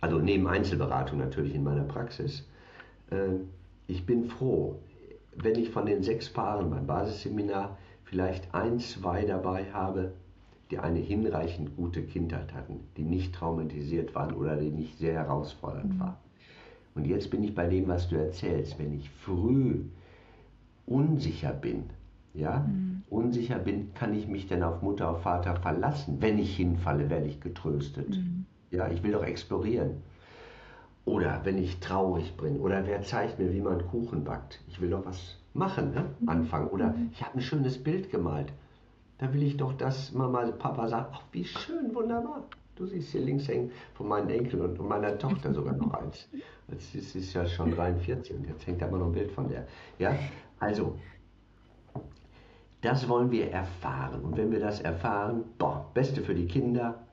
also 0.00 0.18
neben 0.18 0.46
Einzelberatung 0.46 1.18
natürlich 1.18 1.54
in 1.54 1.64
meiner 1.64 1.84
Praxis. 1.84 2.48
Äh, 3.10 3.40
ich 3.88 4.06
bin 4.06 4.26
froh, 4.26 4.78
wenn 5.34 5.56
ich 5.56 5.70
von 5.70 5.86
den 5.86 6.04
sechs 6.04 6.30
Paaren 6.30 6.70
beim 6.70 6.86
Basisseminar 6.86 7.76
vielleicht 8.04 8.54
ein, 8.54 8.78
zwei 8.78 9.24
dabei 9.24 9.72
habe, 9.72 10.12
die 10.72 10.78
eine 10.78 11.00
hinreichend 11.00 11.76
gute 11.76 12.02
Kindheit 12.02 12.54
hatten, 12.54 12.80
die 12.96 13.04
nicht 13.04 13.34
traumatisiert 13.34 14.14
waren 14.14 14.32
oder 14.32 14.56
die 14.56 14.70
nicht 14.70 14.98
sehr 14.98 15.12
herausfordernd 15.12 15.96
mhm. 15.96 16.00
war. 16.00 16.18
Und 16.94 17.06
jetzt 17.06 17.30
bin 17.30 17.44
ich 17.44 17.54
bei 17.54 17.66
dem, 17.66 17.88
was 17.88 18.08
du 18.08 18.16
erzählst. 18.16 18.78
Wenn 18.78 18.94
ich 18.94 19.10
früh 19.10 19.84
unsicher 20.86 21.52
bin, 21.52 21.84
ja, 22.32 22.60
mhm. 22.60 23.02
unsicher 23.10 23.58
bin, 23.58 23.92
kann 23.92 24.14
ich 24.14 24.26
mich 24.26 24.46
denn 24.46 24.62
auf 24.62 24.80
Mutter, 24.80 25.10
auf 25.10 25.22
Vater 25.22 25.56
verlassen? 25.56 26.16
Wenn 26.20 26.38
ich 26.38 26.56
hinfalle, 26.56 27.10
werde 27.10 27.26
ich 27.26 27.40
getröstet. 27.40 28.08
Mhm. 28.08 28.46
Ja, 28.70 28.88
ich 28.88 29.02
will 29.02 29.12
doch 29.12 29.24
explorieren. 29.24 30.02
Oder 31.04 31.40
wenn 31.44 31.58
ich 31.58 31.80
traurig 31.80 32.34
bin. 32.38 32.60
Oder 32.60 32.86
wer 32.86 33.02
zeigt 33.02 33.38
mir, 33.38 33.52
wie 33.52 33.60
man 33.60 33.86
Kuchen 33.88 34.24
backt? 34.24 34.62
Ich 34.68 34.80
will 34.80 34.88
doch 34.88 35.04
was 35.04 35.36
machen, 35.52 35.92
ne? 35.92 36.06
Mhm. 36.20 36.28
anfangen. 36.30 36.68
Oder 36.68 36.92
mhm. 36.92 37.10
ich 37.12 37.22
habe 37.22 37.36
ein 37.36 37.42
schönes 37.42 37.82
Bild 37.82 38.10
gemalt. 38.10 38.54
Da 39.22 39.32
will 39.32 39.44
ich 39.44 39.56
doch, 39.56 39.72
dass 39.74 40.10
Mama, 40.10 40.50
Papa 40.50 40.88
sagt, 40.88 41.10
ach, 41.14 41.22
wie 41.30 41.44
schön, 41.44 41.94
wunderbar. 41.94 42.42
Du 42.74 42.86
siehst 42.86 43.12
hier 43.12 43.20
links 43.20 43.46
hängen 43.46 43.70
von 43.94 44.08
meinen 44.08 44.28
Enkeln 44.28 44.60
und, 44.62 44.88
meiner 44.88 45.16
Tochter 45.16 45.54
sogar 45.54 45.74
noch 45.74 45.94
eins. 45.94 46.28
Sie 46.76 46.98
ist 46.98 47.32
ja 47.32 47.46
schon 47.46 47.70
43 47.70 48.34
und 48.34 48.48
jetzt 48.48 48.66
hängt 48.66 48.82
da 48.82 48.88
immer 48.88 48.98
noch 48.98 49.06
ein 49.06 49.12
Bild 49.12 49.30
von 49.30 49.48
der. 49.48 49.68
Ja, 50.00 50.18
also, 50.58 50.98
das 52.80 53.08
wollen 53.08 53.30
wir 53.30 53.52
erfahren. 53.52 54.22
Und 54.22 54.36
wenn 54.36 54.50
wir 54.50 54.58
das 54.58 54.80
erfahren, 54.80 55.44
boah, 55.56 55.88
Beste 55.94 56.22
für 56.22 56.34
die 56.34 56.46
Kinder, 56.46 57.06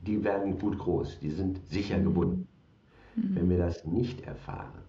die 0.00 0.24
werden 0.24 0.58
gut 0.58 0.78
groß, 0.78 1.18
die 1.20 1.30
sind 1.30 1.60
sicher 1.68 2.00
gebunden. 2.00 2.48
Mhm. 3.16 3.36
Wenn 3.36 3.50
wir 3.50 3.58
das 3.58 3.84
nicht 3.84 4.22
erfahren, 4.22 4.80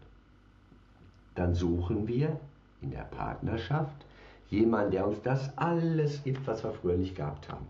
dann 1.36 1.54
suchen 1.54 2.08
wir 2.08 2.40
in 2.82 2.92
der 2.92 3.04
Partnerschaft 3.04 4.07
jemanden, 4.50 4.92
der 4.92 5.08
uns 5.08 5.22
das 5.22 5.58
alles 5.58 6.24
gibt, 6.24 6.46
was 6.48 6.64
wir 6.64 6.72
früher 6.72 6.98
nicht 6.98 7.16
gehabt 7.16 7.50
haben. 7.50 7.68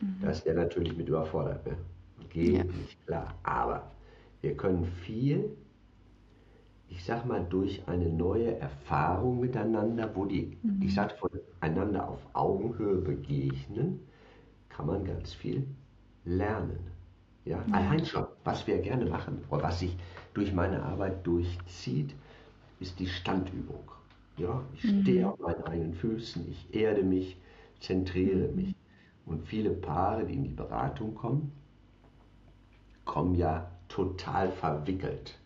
Mhm. 0.00 0.16
Da 0.22 0.30
ist 0.30 0.44
der 0.44 0.54
natürlich 0.54 0.96
mit 0.96 1.08
überfordert. 1.08 1.66
Ne? 1.66 1.76
Geht 2.30 2.56
ja. 2.58 2.64
nicht, 2.64 3.06
klar. 3.06 3.34
Aber 3.42 3.90
wir 4.40 4.56
können 4.56 4.84
viel, 4.84 5.56
ich 6.88 7.04
sag 7.04 7.24
mal, 7.26 7.44
durch 7.48 7.82
eine 7.86 8.08
neue 8.08 8.58
Erfahrung 8.58 9.40
miteinander, 9.40 10.10
wo 10.14 10.24
die, 10.24 10.56
mhm. 10.62 10.82
ich 10.82 10.94
sag 10.94 11.14
voneinander 11.18 12.08
auf 12.08 12.20
Augenhöhe 12.32 12.96
begegnen, 12.96 14.00
kann 14.68 14.86
man 14.86 15.04
ganz 15.04 15.32
viel 15.32 15.66
lernen. 16.24 16.78
Ja, 17.44 17.62
ja. 17.68 17.74
allein 17.74 18.04
schon, 18.04 18.26
was 18.44 18.66
wir 18.66 18.78
gerne 18.78 19.04
machen 19.06 19.44
oder 19.50 19.64
was 19.64 19.80
sich 19.80 19.96
durch 20.32 20.52
meine 20.52 20.82
Arbeit 20.82 21.26
durchzieht, 21.26 22.14
ist 22.80 22.98
die 22.98 23.06
Standübung. 23.06 23.84
Ja, 24.36 24.62
ich 24.74 24.84
mhm. 24.84 25.02
stehe 25.02 25.30
auf 25.30 25.38
meinen 25.38 25.62
eigenen 25.64 25.94
Füßen, 25.94 26.46
ich 26.50 26.74
erde 26.74 27.02
mich, 27.02 27.36
zentriere 27.80 28.48
mhm. 28.48 28.56
mich. 28.56 28.74
Und 29.26 29.46
viele 29.46 29.70
Paare, 29.70 30.26
die 30.26 30.34
in 30.34 30.44
die 30.44 30.50
Beratung 30.50 31.14
kommen, 31.14 31.52
kommen 33.04 33.34
ja 33.34 33.70
total 33.88 34.50
verwickelt. 34.50 35.38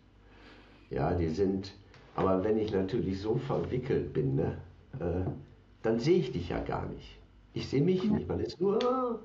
Ja, 0.89 1.13
die 1.13 1.29
sind, 1.29 1.73
aber 2.15 2.43
wenn 2.43 2.57
ich 2.57 2.71
natürlich 2.73 3.21
so 3.21 3.35
verwickelt 3.35 4.11
bin, 4.13 4.35
ne, 4.35 4.57
äh, 4.99 5.29
dann 5.81 5.99
sehe 5.99 6.17
ich 6.17 6.31
dich 6.31 6.49
ja 6.49 6.59
gar 6.59 6.87
nicht. 6.87 7.19
Ich 7.53 7.69
sehe 7.69 7.81
mich 7.81 8.03
nicht. 8.03 8.27
Man 8.27 8.39
ist 8.39 8.59
nur, 8.59 9.19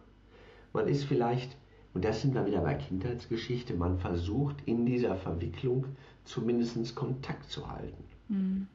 man 0.73 0.89
ist 0.89 1.05
vielleicht 1.05 1.57
und 1.95 2.05
das 2.05 2.21
sind 2.21 2.35
wir 2.35 2.45
wieder 2.45 2.61
bei 2.61 2.75
Kindheitsgeschichte. 2.75 3.75
Man 3.75 3.99
versucht 3.99 4.57
in 4.67 4.85
dieser 4.85 5.15
Verwicklung 5.17 5.87
zumindest 6.25 6.95
Kontakt 6.97 7.49
zu 7.49 7.71
halten. 7.71 8.05
Mhm. 8.29 8.67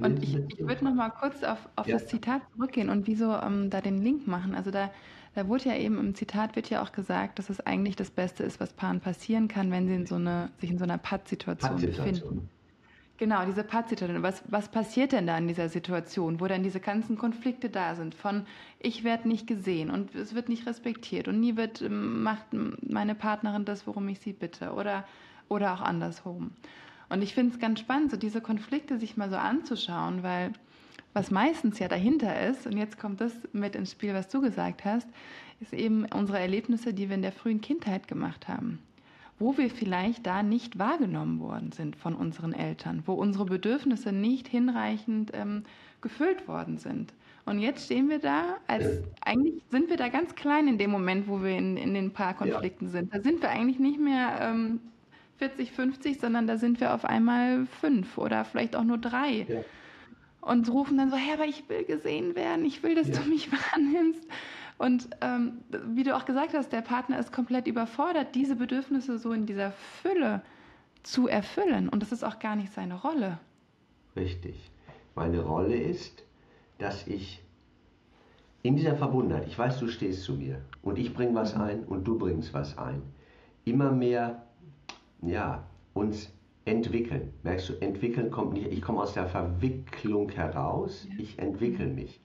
Und 0.00 0.22
ich, 0.22 0.36
ich 0.36 0.58
würde 0.60 0.84
noch 0.84 0.94
mal 0.94 1.10
kurz 1.10 1.42
auf, 1.42 1.68
auf 1.76 1.86
ja. 1.86 1.94
das 1.94 2.06
Zitat 2.06 2.42
zurückgehen 2.54 2.88
und 2.88 3.06
wieso 3.06 3.32
ähm, 3.34 3.70
da 3.70 3.80
den 3.80 4.02
Link 4.02 4.26
machen. 4.26 4.54
Also 4.54 4.70
da, 4.70 4.90
da 5.34 5.48
wurde 5.48 5.68
ja 5.68 5.76
eben 5.76 5.98
im 5.98 6.14
Zitat 6.14 6.56
wird 6.56 6.70
ja 6.70 6.82
auch 6.82 6.92
gesagt, 6.92 7.38
dass 7.38 7.50
es 7.50 7.60
eigentlich 7.60 7.96
das 7.96 8.10
Beste 8.10 8.42
ist, 8.42 8.60
was 8.60 8.72
Paaren 8.72 9.00
passieren 9.00 9.48
kann, 9.48 9.70
wenn 9.70 9.86
sie 9.86 9.94
in 9.94 10.06
so 10.06 10.16
eine, 10.16 10.50
sich 10.58 10.70
in 10.70 10.78
so 10.78 10.84
einer 10.84 10.98
Pattsituation 10.98 11.80
befinden. 11.80 12.48
Genau, 13.16 13.44
diese 13.46 13.62
Pattsituation. 13.62 14.22
Was, 14.24 14.42
was 14.48 14.68
passiert 14.68 15.12
denn 15.12 15.28
da 15.28 15.38
in 15.38 15.46
dieser 15.46 15.68
Situation, 15.68 16.40
wo 16.40 16.48
dann 16.48 16.64
diese 16.64 16.80
ganzen 16.80 17.16
Konflikte 17.16 17.70
da 17.70 17.94
sind? 17.94 18.14
Von 18.14 18.44
ich 18.80 19.04
werde 19.04 19.28
nicht 19.28 19.46
gesehen 19.46 19.90
und 19.90 20.14
es 20.16 20.34
wird 20.34 20.48
nicht 20.48 20.66
respektiert 20.66 21.28
und 21.28 21.38
nie 21.38 21.56
wird 21.56 21.80
ähm, 21.80 22.22
macht 22.22 22.46
meine 22.52 23.14
Partnerin 23.14 23.64
das, 23.64 23.86
worum 23.86 24.08
ich 24.08 24.18
sie 24.18 24.32
bitte 24.32 24.72
oder 24.72 25.04
oder 25.48 25.74
auch 25.74 25.80
andersrum. 25.80 26.50
Und 27.08 27.22
ich 27.22 27.34
finde 27.34 27.54
es 27.54 27.60
ganz 27.60 27.80
spannend, 27.80 28.10
so 28.10 28.16
diese 28.16 28.40
Konflikte 28.40 28.98
sich 28.98 29.16
mal 29.16 29.30
so 29.30 29.36
anzuschauen, 29.36 30.22
weil 30.22 30.52
was 31.12 31.30
meistens 31.30 31.78
ja 31.78 31.88
dahinter 31.88 32.48
ist, 32.48 32.66
und 32.66 32.76
jetzt 32.76 32.98
kommt 32.98 33.20
das 33.20 33.32
mit 33.52 33.76
ins 33.76 33.92
Spiel, 33.92 34.14
was 34.14 34.28
du 34.28 34.40
gesagt 34.40 34.84
hast, 34.84 35.08
ist 35.60 35.72
eben 35.72 36.06
unsere 36.06 36.40
Erlebnisse, 36.40 36.92
die 36.92 37.08
wir 37.08 37.14
in 37.14 37.22
der 37.22 37.32
frühen 37.32 37.60
Kindheit 37.60 38.08
gemacht 38.08 38.48
haben 38.48 38.80
wo 39.38 39.56
wir 39.56 39.68
vielleicht 39.68 40.26
da 40.26 40.42
nicht 40.42 40.78
wahrgenommen 40.78 41.40
worden 41.40 41.72
sind 41.72 41.96
von 41.96 42.14
unseren 42.14 42.52
Eltern, 42.52 43.02
wo 43.06 43.14
unsere 43.14 43.44
Bedürfnisse 43.44 44.12
nicht 44.12 44.48
hinreichend 44.48 45.32
ähm, 45.34 45.64
gefüllt 46.00 46.46
worden 46.46 46.78
sind. 46.78 47.12
Und 47.44 47.58
jetzt 47.58 47.84
stehen 47.84 48.08
wir 48.08 48.20
da, 48.20 48.56
als 48.68 49.02
eigentlich 49.20 49.62
sind 49.70 49.90
wir 49.90 49.96
da 49.96 50.08
ganz 50.08 50.34
klein 50.34 50.68
in 50.68 50.78
dem 50.78 50.90
Moment, 50.90 51.28
wo 51.28 51.42
wir 51.42 51.56
in, 51.56 51.76
in 51.76 51.92
den 51.94 52.12
Paarkonflikten 52.12 52.86
ja. 52.86 52.92
sind. 52.92 53.14
Da 53.14 53.20
sind 53.20 53.42
wir 53.42 53.50
eigentlich 53.50 53.78
nicht 53.78 54.00
mehr 54.00 54.38
ähm, 54.40 54.80
40, 55.36 55.72
50, 55.72 56.20
sondern 56.20 56.46
da 56.46 56.56
sind 56.56 56.80
wir 56.80 56.94
auf 56.94 57.04
einmal 57.04 57.66
fünf 57.66 58.18
oder 58.18 58.44
vielleicht 58.44 58.76
auch 58.76 58.84
nur 58.84 58.98
drei. 58.98 59.46
Ja. 59.48 59.60
Und 60.40 60.70
rufen 60.70 60.98
dann 60.98 61.10
so, 61.10 61.16
Herr, 61.16 61.34
aber 61.34 61.46
ich 61.46 61.68
will 61.68 61.84
gesehen 61.84 62.34
werden, 62.34 62.64
ich 62.64 62.82
will, 62.82 62.94
dass 62.94 63.08
ja. 63.08 63.14
du 63.14 63.28
mich 63.28 63.50
wahrnimmst. 63.72 64.26
Und 64.76 65.08
ähm, 65.20 65.58
wie 65.88 66.02
du 66.02 66.16
auch 66.16 66.24
gesagt 66.24 66.54
hast, 66.54 66.72
der 66.72 66.82
Partner 66.82 67.18
ist 67.18 67.32
komplett 67.32 67.66
überfordert, 67.66 68.34
diese 68.34 68.56
Bedürfnisse 68.56 69.18
so 69.18 69.32
in 69.32 69.46
dieser 69.46 69.72
Fülle 69.72 70.42
zu 71.02 71.28
erfüllen. 71.28 71.88
Und 71.88 72.02
das 72.02 72.12
ist 72.12 72.24
auch 72.24 72.38
gar 72.38 72.56
nicht 72.56 72.72
seine 72.72 73.00
Rolle. 73.00 73.38
Richtig. 74.16 74.70
Meine 75.14 75.40
Rolle 75.40 75.76
ist, 75.76 76.24
dass 76.78 77.06
ich 77.06 77.42
in 78.62 78.76
dieser 78.76 78.96
Verbundenheit, 78.96 79.46
ich 79.46 79.58
weiß, 79.58 79.78
du 79.78 79.88
stehst 79.88 80.24
zu 80.24 80.34
mir 80.34 80.60
und 80.82 80.98
ich 80.98 81.14
bringe 81.14 81.34
was 81.34 81.54
ein 81.54 81.84
und 81.84 82.04
du 82.04 82.18
bringst 82.18 82.52
was 82.54 82.76
ein, 82.78 83.02
immer 83.64 83.92
mehr, 83.92 84.43
ja, 85.26 85.64
uns 85.92 86.32
entwickeln. 86.64 87.32
Merkst 87.42 87.68
du, 87.68 87.72
entwickeln 87.80 88.30
kommt 88.30 88.54
nicht, 88.54 88.66
ich 88.66 88.82
komme 88.82 89.00
aus 89.00 89.14
der 89.14 89.26
Verwicklung 89.26 90.30
heraus, 90.30 91.06
ich 91.18 91.38
entwickle 91.38 91.86
mich. 91.86 92.20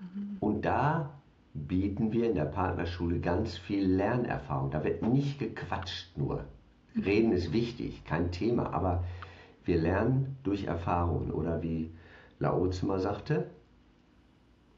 Mhm. 0.00 0.36
Und 0.40 0.64
da 0.64 1.10
bieten 1.54 2.12
wir 2.12 2.28
in 2.28 2.34
der 2.34 2.46
Partnerschule 2.46 3.20
ganz 3.20 3.56
viel 3.56 3.84
Lernerfahrung. 3.84 4.70
Da 4.70 4.82
wird 4.84 5.02
nicht 5.02 5.38
gequatscht 5.38 6.16
nur. 6.16 6.44
Reden 6.96 7.32
ist 7.32 7.52
wichtig, 7.52 8.04
kein 8.04 8.30
Thema, 8.32 8.72
aber 8.72 9.04
wir 9.64 9.80
lernen 9.80 10.36
durch 10.42 10.64
Erfahrungen. 10.64 11.30
Oder 11.30 11.62
wie 11.62 11.90
Laozi 12.38 12.86
mal 12.86 13.00
sagte, 13.00 13.50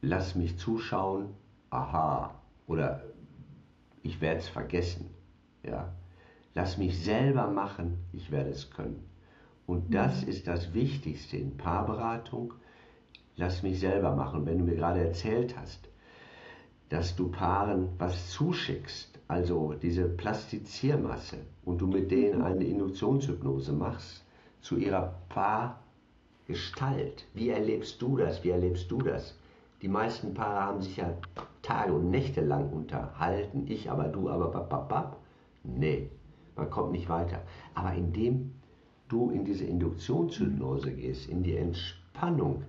lass 0.00 0.34
mich 0.34 0.58
zuschauen, 0.58 1.30
aha. 1.70 2.34
Oder 2.66 3.02
ich 4.02 4.20
werde 4.20 4.40
es 4.40 4.48
vergessen. 4.48 5.10
Ja. 5.62 5.92
Lass 6.56 6.78
mich 6.78 7.04
selber 7.04 7.48
machen, 7.48 7.98
ich 8.14 8.30
werde 8.30 8.48
es 8.48 8.70
können. 8.70 9.04
Und 9.66 9.92
das 9.92 10.22
mhm. 10.22 10.28
ist 10.30 10.46
das 10.46 10.72
Wichtigste 10.72 11.36
in 11.36 11.58
Paarberatung. 11.58 12.54
Lass 13.36 13.62
mich 13.62 13.78
selber 13.78 14.16
machen. 14.16 14.46
Wenn 14.46 14.60
du 14.60 14.64
mir 14.64 14.76
gerade 14.76 15.06
erzählt 15.06 15.54
hast, 15.58 15.90
dass 16.88 17.14
du 17.14 17.30
Paaren 17.30 17.88
was 17.98 18.30
zuschickst, 18.30 19.18
also 19.28 19.74
diese 19.74 20.08
Plastiziermasse, 20.08 21.36
und 21.66 21.82
du 21.82 21.88
mit 21.88 22.10
denen 22.10 22.40
eine 22.40 22.64
Induktionshypnose 22.64 23.74
machst 23.74 24.24
zu 24.62 24.78
ihrer 24.78 25.14
Paargestalt. 25.28 27.26
Wie 27.34 27.50
erlebst 27.50 28.00
du 28.00 28.16
das? 28.16 28.42
Wie 28.44 28.50
erlebst 28.50 28.90
du 28.90 28.96
das? 28.96 29.38
Die 29.82 29.88
meisten 29.88 30.32
Paare 30.32 30.64
haben 30.64 30.80
sich 30.80 30.96
ja 30.96 31.12
Tage 31.60 31.92
und 31.92 32.08
Nächte 32.08 32.40
lang 32.40 32.72
unterhalten. 32.72 33.66
Ich 33.68 33.90
aber, 33.90 34.04
du 34.04 34.30
aber, 34.30 34.50
bababab. 34.50 35.18
Nee, 35.62 36.10
man 36.56 36.70
kommt 36.70 36.92
nicht 36.92 37.08
weiter. 37.08 37.42
Aber 37.74 37.92
indem 37.94 38.52
du 39.08 39.30
in 39.30 39.44
diese 39.44 39.64
Induktionshypnose 39.64 40.92
gehst, 40.92 41.28
in 41.28 41.42
die 41.42 41.56
Entspannung, 41.56 42.62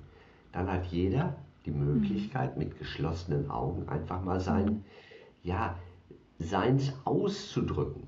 dann 0.51 0.71
hat 0.71 0.85
jeder 0.87 1.35
die 1.65 1.71
Möglichkeit, 1.71 2.57
mit 2.57 2.77
geschlossenen 2.77 3.49
Augen 3.49 3.87
einfach 3.89 4.23
mal 4.23 4.39
sein, 4.39 4.83
ja, 5.43 5.77
seins 6.39 6.93
auszudrücken. 7.03 8.03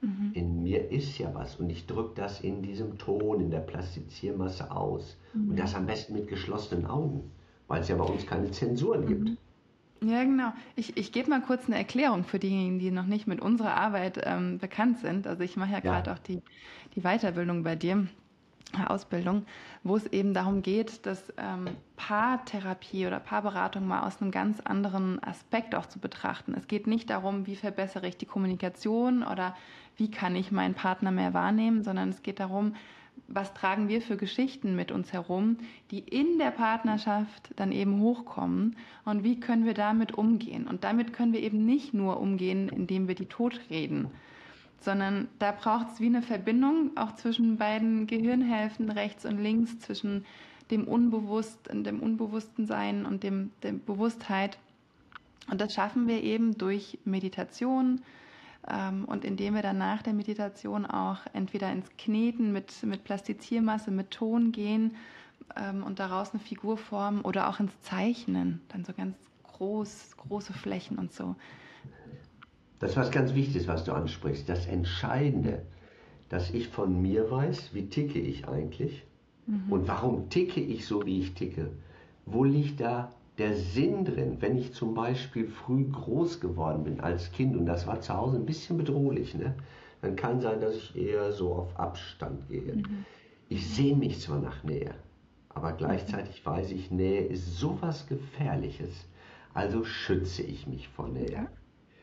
Mhm. 0.00 0.30
In 0.34 0.62
mir 0.62 0.90
ist 0.90 1.18
ja 1.18 1.34
was 1.34 1.56
und 1.56 1.70
ich 1.70 1.86
drücke 1.86 2.14
das 2.14 2.40
in 2.40 2.62
diesem 2.62 2.98
Ton, 2.98 3.40
in 3.40 3.50
der 3.50 3.60
Plastiziermasse 3.60 4.70
aus. 4.70 5.18
Mhm. 5.34 5.50
Und 5.50 5.58
das 5.58 5.74
am 5.74 5.86
besten 5.86 6.14
mit 6.14 6.28
geschlossenen 6.28 6.86
Augen, 6.86 7.30
weil 7.68 7.80
es 7.82 7.88
ja 7.88 7.96
bei 7.96 8.04
uns 8.04 8.26
keine 8.26 8.50
Zensuren 8.50 9.06
gibt. 9.06 9.30
Ja, 10.02 10.24
genau. 10.24 10.52
Ich, 10.76 10.96
ich 10.96 11.12
gebe 11.12 11.28
mal 11.28 11.42
kurz 11.42 11.66
eine 11.66 11.76
Erklärung 11.76 12.24
für 12.24 12.38
diejenigen, 12.38 12.78
die 12.78 12.90
noch 12.90 13.06
nicht 13.06 13.26
mit 13.26 13.40
unserer 13.40 13.74
Arbeit 13.74 14.20
ähm, 14.24 14.58
bekannt 14.58 14.98
sind. 14.98 15.26
Also 15.26 15.42
ich 15.42 15.56
mache 15.56 15.72
ja 15.72 15.80
gerade 15.80 16.10
ja. 16.10 16.16
auch 16.16 16.18
die, 16.20 16.40
die 16.94 17.02
Weiterbildung 17.02 17.62
bei 17.62 17.76
dir. 17.76 18.06
Ausbildung, 18.86 19.46
wo 19.82 19.96
es 19.96 20.06
eben 20.06 20.32
darum 20.32 20.62
geht, 20.62 21.04
dass 21.04 21.32
ähm, 21.38 21.66
Paartherapie 21.96 23.06
oder 23.06 23.18
Paarberatung 23.18 23.86
mal 23.86 24.06
aus 24.06 24.20
einem 24.20 24.30
ganz 24.30 24.60
anderen 24.60 25.22
Aspekt 25.22 25.74
auch 25.74 25.86
zu 25.86 25.98
betrachten. 25.98 26.54
Es 26.54 26.68
geht 26.68 26.86
nicht 26.86 27.10
darum, 27.10 27.46
wie 27.46 27.56
verbessere 27.56 28.06
ich 28.06 28.16
die 28.16 28.26
Kommunikation 28.26 29.24
oder 29.24 29.56
wie 29.96 30.10
kann 30.10 30.36
ich 30.36 30.52
meinen 30.52 30.74
Partner 30.74 31.10
mehr 31.10 31.34
wahrnehmen, 31.34 31.82
sondern 31.82 32.10
es 32.10 32.22
geht 32.22 32.38
darum, 32.38 32.74
was 33.32 33.54
tragen 33.54 33.88
wir 33.88 34.02
für 34.02 34.16
Geschichten 34.16 34.74
mit 34.74 34.90
uns 34.90 35.12
herum, 35.12 35.56
die 35.90 36.00
in 36.00 36.38
der 36.38 36.50
Partnerschaft 36.50 37.52
dann 37.56 37.70
eben 37.70 38.00
hochkommen 38.00 38.76
und 39.04 39.22
wie 39.22 39.38
können 39.38 39.64
wir 39.64 39.74
damit 39.74 40.12
umgehen. 40.12 40.66
Und 40.66 40.82
damit 40.82 41.12
können 41.12 41.32
wir 41.32 41.40
eben 41.40 41.64
nicht 41.64 41.94
nur 41.94 42.20
umgehen, 42.20 42.68
indem 42.68 43.06
wir 43.06 43.14
die 43.14 43.26
totreden, 43.26 44.10
sondern 44.80 45.28
da 45.38 45.52
braucht 45.52 45.92
es 45.92 46.00
wie 46.00 46.06
eine 46.06 46.22
Verbindung 46.22 46.96
auch 46.96 47.14
zwischen 47.14 47.56
beiden 47.56 48.08
Gehirnhälften 48.08 48.90
rechts 48.90 49.24
und 49.24 49.38
links, 49.38 49.78
zwischen 49.78 50.24
dem 50.72 50.88
Unbewussten, 50.88 51.84
dem 51.84 52.00
unbewussten 52.00 52.66
Sein 52.66 53.06
und 53.06 53.22
dem, 53.22 53.52
der 53.62 53.72
Bewusstheit. 53.72 54.58
Und 55.50 55.60
das 55.60 55.72
schaffen 55.72 56.08
wir 56.08 56.22
eben 56.22 56.58
durch 56.58 56.98
Meditation 57.04 58.02
und 59.06 59.24
indem 59.24 59.54
wir 59.54 59.62
dann 59.62 59.78
nach 59.78 60.02
der 60.02 60.12
Meditation 60.12 60.86
auch 60.86 61.18
entweder 61.32 61.72
ins 61.72 61.88
Kneten 61.96 62.52
mit, 62.52 62.82
mit 62.82 63.04
Plastiziermasse, 63.04 63.90
mit 63.90 64.10
Ton 64.10 64.52
gehen 64.52 64.96
ähm, 65.56 65.82
und 65.82 65.98
daraus 65.98 66.32
eine 66.32 66.40
Figur 66.40 66.76
formen 66.76 67.22
oder 67.22 67.48
auch 67.48 67.58
ins 67.60 67.78
Zeichnen, 67.80 68.60
dann 68.68 68.84
so 68.84 68.92
ganz 68.92 69.16
groß, 69.44 70.16
große 70.16 70.52
Flächen 70.52 70.98
und 70.98 71.12
so. 71.12 71.36
Das 72.78 72.92
ist 72.92 72.96
was 72.96 73.10
ganz 73.10 73.34
Wichtiges, 73.34 73.66
was 73.68 73.84
du 73.84 73.92
ansprichst. 73.92 74.48
Das 74.48 74.66
Entscheidende, 74.66 75.62
dass 76.28 76.50
ich 76.50 76.68
von 76.68 77.00
mir 77.00 77.30
weiß, 77.30 77.74
wie 77.74 77.86
ticke 77.88 78.18
ich 78.18 78.48
eigentlich 78.48 79.04
mhm. 79.46 79.70
und 79.70 79.88
warum 79.88 80.28
ticke 80.30 80.60
ich 80.60 80.86
so, 80.86 81.04
wie 81.04 81.20
ich 81.20 81.34
ticke. 81.34 81.70
Wo 82.26 82.44
liegt 82.44 82.80
da 82.80 83.12
der 83.40 83.54
Sinn 83.54 84.04
drin, 84.04 84.36
wenn 84.40 84.58
ich 84.58 84.74
zum 84.74 84.92
Beispiel 84.94 85.48
früh 85.48 85.84
groß 85.84 86.40
geworden 86.40 86.84
bin 86.84 87.00
als 87.00 87.32
Kind 87.32 87.56
und 87.56 87.64
das 87.64 87.86
war 87.86 88.00
zu 88.00 88.14
Hause 88.14 88.36
ein 88.36 88.44
bisschen 88.44 88.76
bedrohlich, 88.76 89.34
ne? 89.34 89.54
dann 90.02 90.14
kann 90.14 90.40
sein, 90.40 90.60
dass 90.60 90.74
ich 90.76 90.94
eher 90.94 91.32
so 91.32 91.54
auf 91.54 91.78
Abstand 91.78 92.48
gehe. 92.48 92.76
Mhm. 92.76 93.06
Ich 93.48 93.66
sehe 93.68 93.96
mich 93.96 94.20
zwar 94.20 94.40
nach 94.40 94.62
Nähe, 94.62 94.94
aber 95.48 95.72
gleichzeitig 95.72 96.44
weiß 96.44 96.70
ich, 96.70 96.90
Nähe 96.90 97.22
ist 97.22 97.58
sowas 97.58 98.06
Gefährliches, 98.06 99.08
also 99.54 99.84
schütze 99.84 100.42
ich 100.42 100.66
mich 100.66 100.88
vor 100.88 101.08
Nähe. 101.08 101.48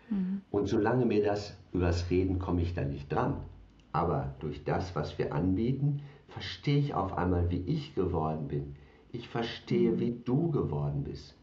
Mhm. 0.09 0.41
Und 0.49 0.65
solange 0.65 1.05
mir 1.05 1.23
das 1.23 1.55
übers 1.71 2.09
Reden 2.09 2.39
komme 2.39 2.63
ich 2.63 2.73
da 2.73 2.83
nicht 2.83 3.11
dran. 3.11 3.37
Aber 3.91 4.35
durch 4.39 4.63
das, 4.63 4.95
was 4.95 5.17
wir 5.17 5.33
anbieten, 5.33 6.01
verstehe 6.29 6.79
ich 6.79 6.93
auf 6.93 7.17
einmal, 7.17 7.49
wie 7.51 7.63
ich 7.65 7.95
geworden 7.95 8.47
bin. 8.47 8.75
Ich 9.17 9.27
verstehe, 9.29 9.99
wie 9.99 10.11
du 10.11 10.51
geworden 10.51 11.03
bist. 11.03 11.35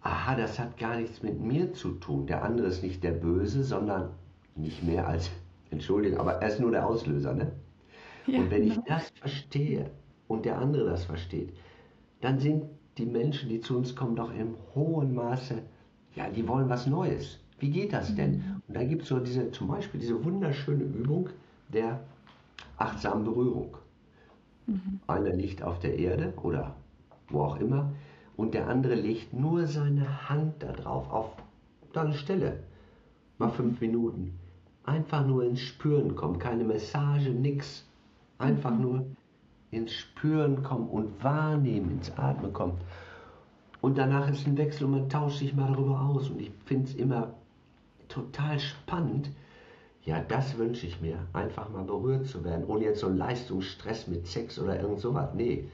Aha, 0.00 0.34
das 0.36 0.58
hat 0.58 0.78
gar 0.78 0.96
nichts 0.96 1.22
mit 1.22 1.38
mir 1.38 1.74
zu 1.74 1.90
tun. 1.92 2.26
Der 2.26 2.42
andere 2.42 2.68
ist 2.68 2.82
nicht 2.82 3.04
der 3.04 3.12
Böse, 3.12 3.62
sondern 3.62 4.08
nicht 4.56 4.82
mehr 4.82 5.06
als, 5.06 5.30
Entschuldigung, 5.70 6.18
aber 6.18 6.40
er 6.40 6.48
ist 6.48 6.60
nur 6.60 6.70
der 6.70 6.86
Auslöser. 6.86 7.34
Ne? 7.34 7.52
Ja, 8.26 8.38
und 8.38 8.50
wenn 8.50 8.62
ich 8.62 8.74
genau. 8.74 8.86
das 8.88 9.10
verstehe 9.10 9.90
und 10.28 10.46
der 10.46 10.56
andere 10.56 10.86
das 10.88 11.04
versteht, 11.04 11.52
dann 12.22 12.38
sind 12.38 12.64
die 12.96 13.04
Menschen, 13.04 13.50
die 13.50 13.60
zu 13.60 13.76
uns 13.76 13.94
kommen, 13.94 14.16
doch 14.16 14.32
im 14.32 14.54
hohen 14.74 15.14
Maße, 15.14 15.60
ja, 16.14 16.30
die 16.30 16.48
wollen 16.48 16.70
was 16.70 16.86
Neues. 16.86 17.38
Wie 17.58 17.68
geht 17.68 17.92
das 17.92 18.14
denn? 18.14 18.32
Mhm. 18.32 18.62
Und 18.66 18.76
da 18.76 18.82
gibt 18.82 19.02
es 19.02 19.08
so 19.08 19.18
diese, 19.18 19.50
zum 19.50 19.68
Beispiel 19.68 20.00
diese 20.00 20.24
wunderschöne 20.24 20.84
Übung 20.84 21.28
der 21.68 22.00
achtsamen 22.78 23.24
Berührung. 23.24 23.76
Mhm. 24.68 25.00
Einer 25.06 25.32
liegt 25.32 25.62
auf 25.62 25.78
der 25.80 25.98
Erde 25.98 26.34
oder 26.42 26.76
wo 27.30 27.42
auch 27.42 27.58
immer 27.58 27.90
und 28.36 28.54
der 28.54 28.68
andere 28.68 28.94
legt 28.94 29.32
nur 29.32 29.66
seine 29.66 30.28
Hand 30.28 30.62
da 30.62 30.72
drauf, 30.72 31.10
auf 31.10 31.30
deine 31.92 32.14
Stelle. 32.14 32.60
Mal 33.38 33.50
fünf 33.50 33.80
Minuten. 33.80 34.38
Einfach 34.84 35.26
nur 35.26 35.44
ins 35.44 35.60
Spüren 35.60 36.14
kommen, 36.14 36.38
keine 36.38 36.64
Massage, 36.64 37.30
nix. 37.30 37.84
Einfach 38.38 38.70
mhm. 38.70 38.80
nur 38.80 39.06
ins 39.70 39.92
Spüren 39.92 40.62
kommen 40.62 40.88
und 40.88 41.22
wahrnehmen, 41.22 41.90
ins 41.90 42.16
Atmen 42.16 42.52
kommen. 42.52 42.78
Und 43.80 43.96
danach 43.96 44.28
ist 44.28 44.46
ein 44.46 44.56
Wechsel 44.56 44.84
und 44.84 44.92
man 44.92 45.08
tauscht 45.08 45.38
sich 45.38 45.54
mal 45.54 45.72
darüber 45.72 46.00
aus. 46.00 46.30
Und 46.30 46.40
ich 46.40 46.50
finde 46.64 46.84
es 46.84 46.94
immer 46.94 47.34
total 48.08 48.58
spannend. 48.58 49.30
Ja, 50.08 50.24
das 50.26 50.56
wünsche 50.56 50.86
ich 50.86 51.02
mir, 51.02 51.18
einfach 51.34 51.68
mal 51.68 51.84
berührt 51.84 52.24
zu 52.26 52.42
werden, 52.42 52.64
ohne 52.64 52.84
jetzt 52.84 53.00
so 53.00 53.08
einen 53.08 53.18
Leistungsstress 53.18 54.06
mit 54.06 54.26
Sex 54.26 54.58
oder 54.58 54.80
irgend 54.80 55.00
sowas. 55.00 55.34
Nee, 55.34 55.68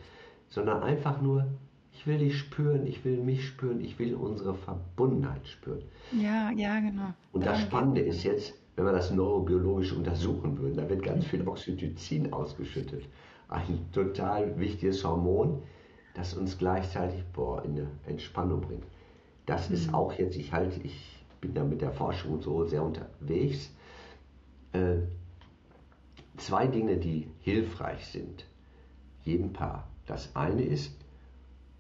sondern 0.48 0.82
einfach 0.82 1.22
nur, 1.22 1.46
ich 1.92 2.04
will 2.04 2.18
dich 2.18 2.36
spüren, 2.36 2.84
ich 2.84 3.04
will 3.04 3.18
mich 3.18 3.46
spüren, 3.46 3.80
ich 3.80 3.96
will 4.00 4.16
unsere 4.16 4.54
Verbundenheit 4.54 5.46
spüren. 5.46 5.82
Ja, 6.10 6.50
ja, 6.50 6.80
genau. 6.80 7.14
Und 7.30 7.46
das 7.46 7.60
Spannende 7.60 8.00
ist 8.00 8.24
jetzt, 8.24 8.54
wenn 8.74 8.84
wir 8.84 8.90
das 8.90 9.12
neurobiologisch 9.12 9.92
untersuchen 9.92 10.58
würden, 10.58 10.78
da 10.78 10.88
wird 10.88 11.04
ganz 11.04 11.26
viel 11.26 11.46
Oxytocin 11.46 12.32
ausgeschüttet. 12.32 13.04
Ein 13.46 13.86
total 13.92 14.58
wichtiges 14.58 15.04
Hormon, 15.04 15.62
das 16.14 16.34
uns 16.34 16.58
gleichzeitig 16.58 17.22
boah, 17.32 17.64
in 17.64 17.78
eine 17.78 17.86
Entspannung 18.08 18.62
bringt. 18.62 18.86
Das 19.46 19.68
mhm. 19.68 19.76
ist 19.76 19.94
auch 19.94 20.12
jetzt, 20.14 20.36
ich 20.36 20.52
halte, 20.52 20.80
ich 20.80 21.24
bin 21.40 21.54
ja 21.54 21.62
mit 21.62 21.82
der 21.82 21.92
Forschung 21.92 22.42
so 22.42 22.64
sehr 22.64 22.82
unterwegs. 22.82 23.70
Äh, 24.74 24.98
zwei 26.36 26.66
Dinge, 26.66 26.96
die 26.96 27.28
hilfreich 27.40 28.06
sind, 28.06 28.44
jedem 29.22 29.52
Paar. 29.52 29.88
Das 30.06 30.34
eine 30.34 30.62
ist, 30.62 30.98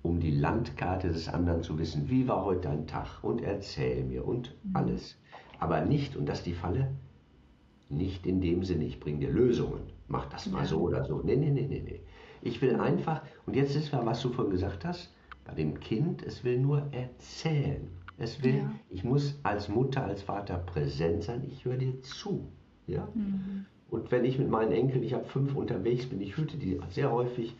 um 0.02 0.20
die 0.20 0.30
Landkarte 0.30 1.08
des 1.08 1.28
anderen 1.28 1.62
zu 1.62 1.78
wissen, 1.78 2.08
wie 2.08 2.28
war 2.28 2.44
heute 2.44 2.68
dein 2.68 2.86
Tag 2.86 3.22
und 3.22 3.42
erzähl 3.42 4.04
mir 4.04 4.26
und 4.26 4.54
mhm. 4.62 4.76
alles. 4.76 5.18
Aber 5.58 5.80
nicht, 5.80 6.16
und 6.16 6.26
das 6.26 6.38
ist 6.38 6.46
die 6.46 6.54
Falle, 6.54 6.94
nicht 7.88 8.26
in 8.26 8.40
dem 8.40 8.64
Sinne, 8.64 8.84
ich 8.84 9.00
bringe 9.00 9.20
dir 9.20 9.32
Lösungen, 9.32 9.82
mach 10.08 10.26
das 10.26 10.46
mal 10.46 10.60
ja. 10.60 10.66
so 10.66 10.80
oder 10.80 11.04
so. 11.04 11.20
Nee, 11.22 11.36
nee, 11.36 11.50
nee, 11.50 11.66
nee, 11.66 11.82
nee. 11.84 12.00
Ich 12.42 12.60
will 12.62 12.76
einfach, 12.76 13.22
und 13.46 13.56
jetzt 13.56 13.74
ist 13.74 13.92
mal, 13.92 14.06
was 14.06 14.20
du 14.20 14.30
vorhin 14.30 14.52
gesagt 14.52 14.84
hast, 14.84 15.12
bei 15.44 15.54
dem 15.54 15.80
Kind, 15.80 16.22
es 16.22 16.44
will 16.44 16.58
nur 16.58 16.86
erzählen. 16.92 17.88
Es 18.16 18.42
will, 18.42 18.58
ja. 18.58 18.70
ich 18.90 19.02
muss 19.04 19.38
als 19.42 19.68
Mutter, 19.68 20.04
als 20.04 20.22
Vater 20.22 20.58
präsent 20.58 21.24
sein, 21.24 21.42
ich 21.44 21.64
höre 21.64 21.76
dir 21.76 22.00
zu. 22.02 22.46
Ja? 22.86 23.08
Mhm. 23.14 23.66
Und 23.90 24.10
wenn 24.10 24.24
ich 24.24 24.38
mit 24.38 24.50
meinen 24.50 24.72
Enkeln, 24.72 25.02
ich 25.02 25.14
habe 25.14 25.24
fünf 25.24 25.54
unterwegs 25.54 26.06
bin, 26.06 26.20
ich 26.20 26.36
hüte 26.36 26.56
die 26.56 26.80
sehr 26.90 27.12
häufig, 27.12 27.54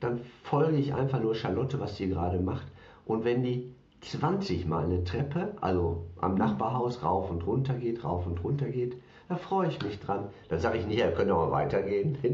dann 0.00 0.20
folge 0.44 0.76
ich 0.76 0.94
einfach 0.94 1.20
nur 1.20 1.34
Charlotte, 1.34 1.80
was 1.80 1.96
sie 1.96 2.08
gerade 2.08 2.38
macht. 2.38 2.66
Und 3.04 3.24
wenn 3.24 3.42
die 3.42 3.72
20 4.00 4.66
Mal 4.66 4.84
eine 4.84 5.02
Treppe, 5.02 5.54
also 5.60 6.04
am 6.20 6.32
mhm. 6.32 6.38
Nachbarhaus 6.38 7.02
rauf 7.02 7.30
und 7.30 7.46
runter 7.46 7.74
geht, 7.74 8.04
rauf 8.04 8.26
und 8.26 8.44
runter 8.44 8.68
geht, 8.68 8.96
da 9.28 9.36
freue 9.36 9.68
ich 9.68 9.82
mich 9.82 9.98
dran. 9.98 10.28
Dann 10.48 10.60
sage 10.60 10.78
ich 10.78 10.86
nicht, 10.86 10.98
ihr 10.98 11.10
könnt 11.10 11.30
auch 11.30 11.46
mal 11.46 11.52
weitergehen. 11.52 12.18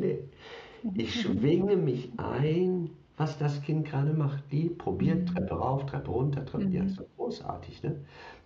Nee. 0.86 0.98
Ich 1.02 1.22
schwinge 1.22 1.76
mich 1.76 2.12
ein 2.18 2.90
was 3.16 3.38
das 3.38 3.62
Kind 3.62 3.86
gerade 3.86 4.12
macht. 4.12 4.42
Die 4.50 4.68
probiert 4.68 5.20
mhm. 5.20 5.26
Treppe 5.26 5.54
rauf, 5.54 5.86
Treppe 5.86 6.10
runter, 6.10 6.44
Treppe. 6.44 6.64
Mhm. 6.64 6.72
Ja, 6.72 6.84
ist 6.84 6.98
doch 6.98 7.06
großartig. 7.16 7.82
Ne? 7.82 7.96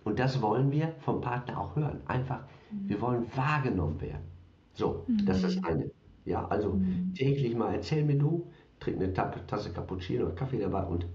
Und 0.03 0.19
das 0.19 0.41
wollen 0.41 0.71
wir 0.71 0.93
vom 1.01 1.21
Partner 1.21 1.59
auch 1.59 1.75
hören. 1.75 2.01
Einfach. 2.07 2.41
Wir 2.71 3.01
wollen 3.01 3.25
wahrgenommen 3.35 3.99
werden. 4.01 4.25
So, 4.73 5.05
mhm. 5.07 5.25
das 5.25 5.43
ist 5.43 5.57
das 5.57 5.63
eine. 5.63 5.91
Ja, 6.25 6.47
also 6.47 6.73
mhm. 6.73 7.13
täglich 7.15 7.55
mal 7.55 7.73
erzähl 7.73 8.03
mir 8.03 8.17
du, 8.17 8.51
trink 8.79 8.97
eine 9.01 9.13
Tasse 9.13 9.71
Cappuccino 9.71 10.25
oder 10.25 10.35
Kaffee 10.35 10.59
dabei 10.59 10.83
und 10.83 11.05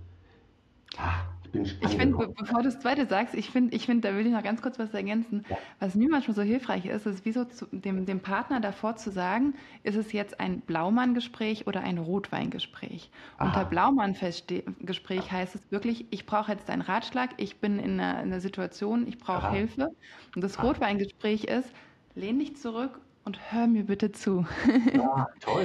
ah, 0.97 1.25
bin 1.55 1.65
ich 1.65 1.97
finde, 1.97 2.19
be 2.19 2.29
bevor 2.29 2.59
du 2.59 2.65
das 2.65 2.81
zweite 2.81 3.07
sagst, 3.07 3.35
ich 3.35 3.49
finde, 3.49 3.75
ich 3.75 3.87
find, 3.87 4.05
da 4.05 4.15
will 4.15 4.27
ich 4.27 4.33
noch 4.33 4.43
ganz 4.43 4.61
kurz 4.61 4.79
was 4.79 4.93
ergänzen. 4.93 5.45
Ja. 5.49 5.57
Was 5.81 5.95
mir 5.95 6.09
manchmal 6.11 6.35
so 6.35 6.43
hilfreich 6.43 6.85
ist, 6.87 7.07
ist, 7.07 7.25
wie 7.25 7.33
so 7.33 7.45
zu, 7.45 7.67
dem, 7.71 8.05
dem 8.05 8.21
Partner 8.21 8.61
davor 8.61 8.97
zu 8.97 9.11
sagen, 9.11 9.55
ist 9.83 9.97
es 9.97 10.13
jetzt 10.13 10.41
ein 10.41 10.61
Blaumann-Gespräch 10.61 11.67
oder 11.67 11.81
ein 11.81 11.99
Rotweingespräch? 11.99 13.11
Unter 13.39 13.65
Blaumann-Gespräch 13.65 15.33
heißt 15.33 15.55
es 15.55 15.71
wirklich, 15.71 16.07
ich 16.11 16.27
brauche 16.27 16.53
jetzt 16.53 16.69
einen 16.69 16.83
Ratschlag, 16.83 17.31
ich 17.39 17.57
bin 17.57 17.79
in 17.79 18.01
einer, 18.01 18.23
in 18.23 18.33
einer 18.33 18.41
Situation, 18.41 19.07
ich 19.07 19.19
brauche 19.19 19.51
Hilfe. 19.51 19.89
Und 20.35 20.43
das 20.43 20.63
Rotweingespräch 20.63 21.45
ist, 21.45 21.71
lehn 22.15 22.39
dich 22.39 22.57
zurück 22.57 23.01
und 23.25 23.39
hör 23.53 23.67
mir 23.67 23.85
bitte 23.85 24.13
zu. 24.13 24.47
Ja, 24.93 25.29
toll. 25.41 25.65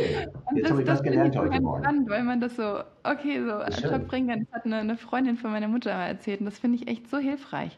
Jetzt 0.55 0.71
habe 0.71 0.81
ich 0.81 0.87
was 0.87 1.03
gelernt 1.03 1.37
heute 1.37 1.61
Morgen. 1.61 1.83
Spannend, 1.83 2.09
weil 2.09 2.23
man 2.23 2.39
das 2.39 2.55
so, 2.55 2.79
okay, 3.03 3.43
so 3.43 3.53
ad 3.53 3.91
hoc 3.91 4.07
bringen 4.07 4.29
kann. 4.29 4.39
Das 4.45 4.53
hat 4.53 4.65
eine, 4.65 4.77
eine, 4.77 4.97
Freundin 4.97 5.37
von 5.37 5.51
meiner 5.51 5.67
Mutter 5.67 5.93
mal 5.93 6.07
erzählt 6.07 6.39
und 6.39 6.45
das 6.45 6.59
finde 6.59 6.77
ich 6.77 6.87
echt 6.87 7.09
so 7.09 7.17
hilfreich. 7.17 7.77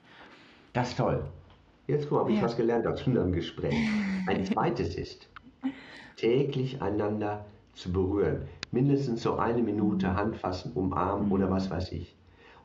Das 0.73 0.89
ist 0.89 0.97
toll. 0.97 1.23
Jetzt 1.87 2.09
habe 2.11 2.31
ich 2.31 2.37
ja. 2.37 2.43
was 2.43 2.55
gelernt 2.55 2.85
aus 2.87 3.05
unserem 3.05 3.31
Gespräch. 3.31 3.75
Ein 4.27 4.45
zweites 4.45 4.95
ist, 4.95 5.27
täglich 6.15 6.81
einander 6.81 7.45
zu 7.73 7.91
berühren. 7.91 8.47
Mindestens 8.71 9.23
so 9.23 9.37
eine 9.37 9.61
Minute 9.61 10.15
Hand 10.15 10.37
fassen, 10.37 10.71
umarmen 10.73 11.25
mhm. 11.25 11.31
oder 11.31 11.49
was 11.49 11.69
weiß 11.69 11.91
ich. 11.91 12.15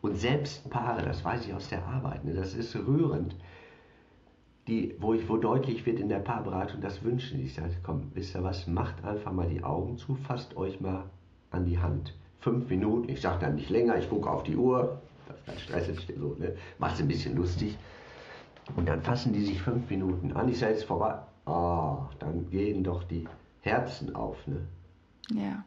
Und 0.03 0.17
selbst 0.17 0.69
Paare, 0.71 1.03
das 1.03 1.25
weiß 1.25 1.47
ich 1.47 1.55
aus 1.55 1.69
der 1.69 1.85
Arbeit, 1.85 2.25
ne, 2.25 2.35
das 2.35 2.55
ist 2.55 2.77
rührend 2.77 3.35
die, 4.67 4.97
wo, 4.99 5.15
ich, 5.15 5.29
wo 5.29 5.37
deutlich 5.37 5.87
wird 5.87 6.01
in 6.01 6.09
der 6.09 6.19
Paarberatung, 6.19 6.81
das 6.81 7.03
wünschen. 7.05 7.41
Ich 7.41 7.55
sage, 7.55 7.71
komm, 7.83 8.11
wisst 8.15 8.35
ihr 8.35 8.43
was, 8.43 8.67
macht 8.67 9.05
einfach 9.05 9.33
mal 9.33 9.49
die 9.49 9.63
Augen 9.63 9.97
zu, 9.97 10.17
fasst 10.17 10.57
euch 10.57 10.81
mal 10.81 11.05
an 11.51 11.65
die 11.67 11.79
Hand. 11.79 12.15
Fünf 12.41 12.69
Minuten, 12.69 13.09
ich 13.09 13.21
sage 13.21 13.39
dann 13.41 13.55
nicht 13.55 13.71
länger, 13.71 13.97
ich 13.97 14.09
gucke 14.09 14.29
auf 14.29 14.43
die 14.43 14.57
Uhr, 14.57 15.01
das 15.29 15.37
ist 15.37 15.47
ganz 15.47 15.61
stressig, 15.61 16.15
so, 16.19 16.37
ne? 16.39 16.57
macht 16.79 16.95
es 16.95 17.01
ein 17.01 17.09
bisschen 17.09 17.37
lustig. 17.37 17.79
Und 18.75 18.89
dann 18.89 19.03
fassen 19.03 19.33
die 19.33 19.45
sich 19.45 19.63
fünf 19.63 19.89
Minuten 19.89 20.33
an, 20.33 20.49
ich 20.49 20.59
sage 20.59 20.73
jetzt 20.73 20.85
vorbei, 20.85 21.19
oh, 21.47 21.99
dann 22.19 22.51
gehen 22.51 22.83
doch 22.83 23.05
die 23.05 23.27
Herzen 23.61 24.15
auf. 24.15 24.45
Ne? 24.47 24.67
Ja. 25.33 25.65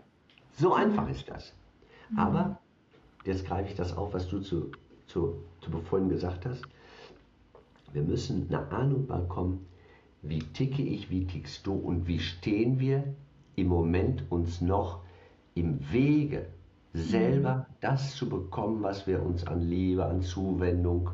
So 0.53 0.73
einfach 0.73 1.07
ist 1.09 1.29
das. 1.29 1.53
Mhm. 2.09 2.19
Aber, 2.19 2.59
jetzt 3.23 3.45
greife 3.45 3.69
ich 3.69 3.75
das 3.75 3.95
auf, 3.95 4.13
was 4.13 4.27
du 4.27 4.39
zu, 4.39 4.71
zu, 5.07 5.35
zu 5.61 5.71
vorhin 5.89 6.09
gesagt 6.09 6.45
hast, 6.45 6.63
wir 7.93 8.03
müssen 8.03 8.47
eine 8.49 8.71
Ahnung 8.71 9.07
bekommen, 9.07 9.65
wie 10.21 10.39
ticke 10.39 10.81
ich, 10.81 11.09
wie 11.09 11.25
tickst 11.25 11.65
du 11.65 11.73
und 11.73 12.07
wie 12.07 12.19
stehen 12.19 12.79
wir 12.79 13.03
im 13.55 13.67
Moment 13.67 14.23
uns 14.29 14.61
noch 14.61 15.01
im 15.55 15.79
Wege, 15.91 16.47
selber 16.93 17.55
mhm. 17.55 17.73
das 17.81 18.15
zu 18.15 18.29
bekommen, 18.29 18.83
was 18.83 19.07
wir 19.07 19.23
uns 19.23 19.45
an 19.45 19.61
Liebe, 19.61 20.05
an 20.05 20.21
Zuwendung, 20.21 21.11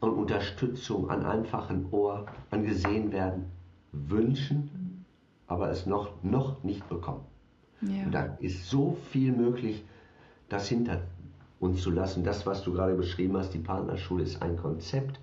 an 0.00 0.10
Unterstützung, 0.10 1.10
an 1.10 1.24
einfachen 1.24 1.86
Ohr, 1.90 2.26
an 2.50 2.64
gesehen 2.64 3.12
werden 3.12 3.46
wünschen, 3.92 5.04
aber 5.46 5.70
es 5.70 5.86
noch, 5.86 6.22
noch 6.22 6.62
nicht 6.62 6.88
bekommen. 6.88 7.24
Ja. 7.82 8.04
Und 8.04 8.12
da 8.12 8.24
ist 8.40 8.68
so 8.68 8.96
viel 9.10 9.32
möglich, 9.32 9.84
das 10.48 10.68
hinter 10.68 11.02
uns 11.60 11.82
zu 11.82 11.90
lassen. 11.90 12.24
Das, 12.24 12.46
was 12.46 12.62
du 12.62 12.72
gerade 12.72 12.94
beschrieben 12.94 13.36
hast, 13.36 13.54
die 13.54 13.58
Partnerschule 13.58 14.22
ist 14.22 14.42
ein 14.42 14.56
Konzept, 14.56 15.18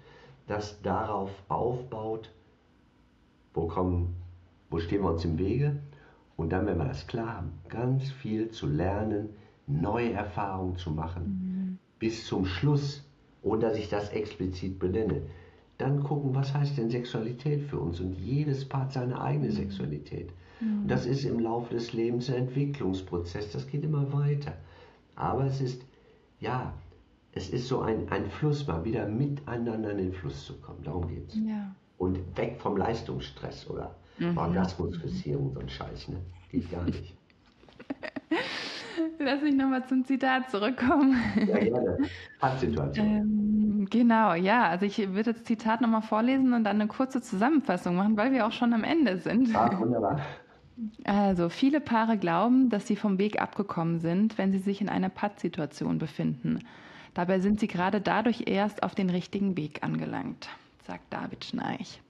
das 0.48 0.82
darauf 0.82 1.32
aufbaut, 1.48 2.32
wo, 3.54 3.68
kommen, 3.68 4.16
wo 4.70 4.80
stehen 4.80 5.04
wir 5.04 5.12
uns 5.12 5.26
im 5.26 5.38
Wege 5.38 5.80
und 6.36 6.52
dann, 6.52 6.66
wenn 6.66 6.78
wir 6.78 6.86
das 6.86 7.08
klar 7.08 7.38
haben, 7.38 7.54
ganz 7.70 8.10
viel 8.10 8.50
zu 8.50 8.68
lernen, 8.68 9.30
neue 9.68 10.12
Erfahrungen 10.12 10.76
zu 10.76 10.92
machen, 10.92 11.24
mhm. 11.24 11.78
bis 12.00 12.26
zum 12.26 12.46
Schluss, 12.46 13.04
ohne 13.42 13.62
dass 13.62 13.78
ich 13.78 13.90
das 13.90 14.10
explizit 14.10 14.80
benenne. 14.80 15.22
Dann 15.78 16.04
gucken, 16.04 16.36
was 16.36 16.54
heißt 16.54 16.78
denn 16.78 16.90
Sexualität 16.90 17.64
für 17.64 17.80
uns 17.80 18.00
und 18.00 18.14
jedes 18.14 18.68
Paar 18.68 18.90
seine 18.90 19.22
eigene 19.22 19.48
mhm. 19.48 19.54
Sexualität. 19.54 20.32
Mhm. 20.60 20.82
Und 20.82 20.88
das 20.92 21.06
ist 21.06 21.24
im 21.24 21.40
Laufe 21.40 21.74
des 21.74 21.94
Lebens 21.94 22.30
ein 22.30 22.48
Entwicklungsprozess, 22.48 23.52
das 23.52 23.68
geht 23.68 23.84
immer 23.84 24.12
weiter. 24.12 24.54
Aber 25.16 25.46
es 25.46 25.62
ist, 25.62 25.86
ja, 26.40 26.74
es 27.36 27.50
ist 27.50 27.68
so 27.68 27.82
ein, 27.82 28.08
ein 28.10 28.30
Fluss, 28.30 28.68
mal 28.68 28.84
wieder 28.86 29.08
miteinander 29.08 29.92
in 29.92 29.98
den 29.98 30.14
Fluss 30.14 30.46
zu 30.46 30.54
kommen. 30.60 30.84
Darum 30.84 31.08
geht 31.08 31.30
es. 31.30 31.36
Ja. 31.36 31.74
Und 31.98 32.20
weg 32.38 32.60
vom 32.60 32.78
Leistungsstress 32.78 33.70
oder 33.70 33.96
mhm. 34.20 34.38
Orgasmusfixierung, 34.38 35.54
so 35.54 35.60
ein 35.60 35.70
Scheiß. 35.70 36.10
Ne? 36.10 36.18
Geht 36.52 36.72
gar 36.72 36.84
nicht. 36.84 37.16
Lass 39.20 39.42
mich 39.42 39.56
nochmal 39.56 39.86
zum 39.88 40.06
Zitat 40.06 40.52
zurückkommen. 40.52 41.16
Ja, 41.48 41.58
gerne. 41.58 41.98
Pattsituation. 42.40 43.06
Ähm, 43.84 43.88
genau, 43.90 44.34
ja. 44.34 44.70
Also 44.70 44.86
ich 44.86 44.98
würde 44.98 45.34
das 45.34 45.44
Zitat 45.44 45.82
nochmal 45.82 46.02
vorlesen 46.02 46.54
und 46.54 46.64
dann 46.64 46.80
eine 46.80 46.88
kurze 46.88 47.22
Zusammenfassung 47.22 47.96
machen, 47.96 48.16
weil 48.16 48.32
wir 48.32 48.46
auch 48.46 48.52
schon 48.52 48.74
am 48.74 48.84
Ende 48.84 49.18
sind. 49.18 49.56
Ah, 49.56 49.78
wunderbar. 49.80 50.20
Also, 51.04 51.50
viele 51.50 51.80
Paare 51.80 52.18
glauben, 52.18 52.72
dass 52.72 52.88
sie 52.88 52.96
vom 52.96 53.20
Weg 53.20 53.40
abgekommen 53.40 54.00
sind, 54.00 54.40
wenn 54.40 54.52
sie 54.52 54.58
sich 54.58 54.82
in 54.82 54.90
einer 54.90 55.10
Pattsituation 55.10 56.00
befinden. 56.00 56.66
Dabei 57.14 57.40
sind 57.40 57.60
sie 57.60 57.68
gerade 57.68 58.02
dadurch 58.02 58.44
erst 58.48 58.84
auf 58.84 58.96
den 58.96 59.10
richtigen 59.10 59.56
Weg 59.56 59.84
angelangt, 59.84 60.50
sagt 60.88 61.12
David 61.12 61.46
Schneich. 61.46 62.02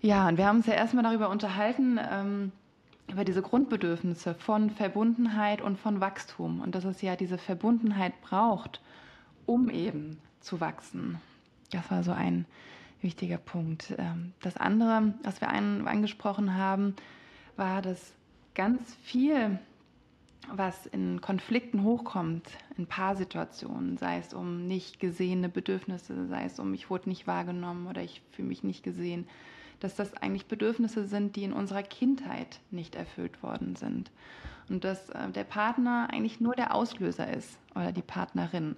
Ja, 0.00 0.28
und 0.28 0.38
wir 0.38 0.46
haben 0.46 0.58
uns 0.58 0.66
ja 0.66 0.74
erstmal 0.74 1.04
darüber 1.04 1.30
unterhalten, 1.30 1.98
ähm, 1.98 2.52
über 3.08 3.24
diese 3.24 3.42
Grundbedürfnisse 3.42 4.34
von 4.34 4.70
Verbundenheit 4.70 5.60
und 5.60 5.78
von 5.78 6.00
Wachstum 6.00 6.60
und 6.60 6.74
dass 6.74 6.84
es 6.84 7.02
ja 7.02 7.16
diese 7.16 7.38
Verbundenheit 7.38 8.20
braucht, 8.20 8.80
um 9.46 9.70
eben 9.70 10.18
zu 10.40 10.60
wachsen. 10.60 11.20
Das 11.70 11.90
war 11.90 12.02
so 12.02 12.12
ein 12.12 12.46
wichtiger 13.00 13.38
Punkt. 13.38 13.94
Ähm, 13.98 14.32
das 14.42 14.56
andere, 14.56 15.14
was 15.22 15.40
wir 15.40 15.48
angesprochen 15.48 16.56
haben, 16.56 16.94
war, 17.56 17.82
dass 17.82 18.12
ganz 18.54 18.96
viel 19.02 19.58
was 20.52 20.86
in 20.86 21.20
Konflikten 21.20 21.82
hochkommt, 21.82 22.48
in 22.76 22.86
Paarsituationen, 22.86 23.98
sei 23.98 24.18
es 24.18 24.32
um 24.32 24.66
nicht 24.66 25.00
gesehene 25.00 25.48
Bedürfnisse, 25.48 26.26
sei 26.26 26.44
es 26.44 26.58
um 26.58 26.74
ich 26.74 26.90
wurde 26.90 27.08
nicht 27.08 27.26
wahrgenommen 27.26 27.86
oder 27.86 28.02
ich 28.02 28.22
fühle 28.32 28.48
mich 28.48 28.62
nicht 28.62 28.82
gesehen, 28.82 29.26
dass 29.80 29.96
das 29.96 30.14
eigentlich 30.14 30.46
Bedürfnisse 30.46 31.06
sind, 31.06 31.36
die 31.36 31.44
in 31.44 31.52
unserer 31.52 31.82
Kindheit 31.82 32.60
nicht 32.70 32.94
erfüllt 32.94 33.42
worden 33.42 33.76
sind. 33.76 34.10
Und 34.68 34.84
dass 34.84 35.10
äh, 35.10 35.30
der 35.30 35.44
Partner 35.44 36.08
eigentlich 36.10 36.40
nur 36.40 36.54
der 36.54 36.74
Auslöser 36.74 37.32
ist 37.32 37.58
oder 37.74 37.92
die 37.92 38.02
Partnerin. 38.02 38.76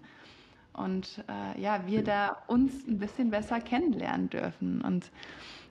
Und 0.72 1.24
äh, 1.28 1.60
ja, 1.60 1.86
wir 1.86 2.04
da 2.04 2.36
uns 2.46 2.86
ein 2.86 2.98
bisschen 2.98 3.30
besser 3.30 3.60
kennenlernen 3.60 4.28
dürfen. 4.30 4.80
Und 4.82 5.10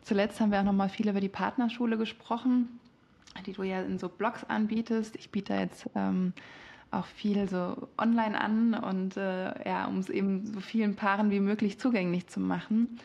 zuletzt 0.01 0.39
haben 0.39 0.51
wir 0.51 0.59
auch 0.59 0.65
nochmal 0.65 0.89
viel 0.89 1.09
über 1.09 1.21
die 1.21 1.29
Partnerschule 1.29 1.97
gesprochen 1.97 2.79
die 3.45 3.53
du 3.53 3.63
ja 3.63 3.81
in 3.81 3.97
so 3.97 4.09
Blogs 4.09 4.43
anbietest. 4.43 5.15
Ich 5.15 5.31
biete 5.31 5.53
jetzt 5.53 5.89
ähm, 5.95 6.33
auch 6.91 7.05
viel 7.05 7.47
so 7.49 7.87
online 7.97 8.39
an 8.39 8.73
und 8.73 9.17
äh, 9.17 9.67
ja, 9.67 9.85
um 9.85 9.99
es 9.99 10.09
eben 10.09 10.45
so 10.45 10.59
vielen 10.59 10.95
Paaren 10.95 11.31
wie 11.31 11.39
möglich 11.39 11.79
zugänglich 11.79 12.27
zu 12.27 12.39
machen. 12.39 12.99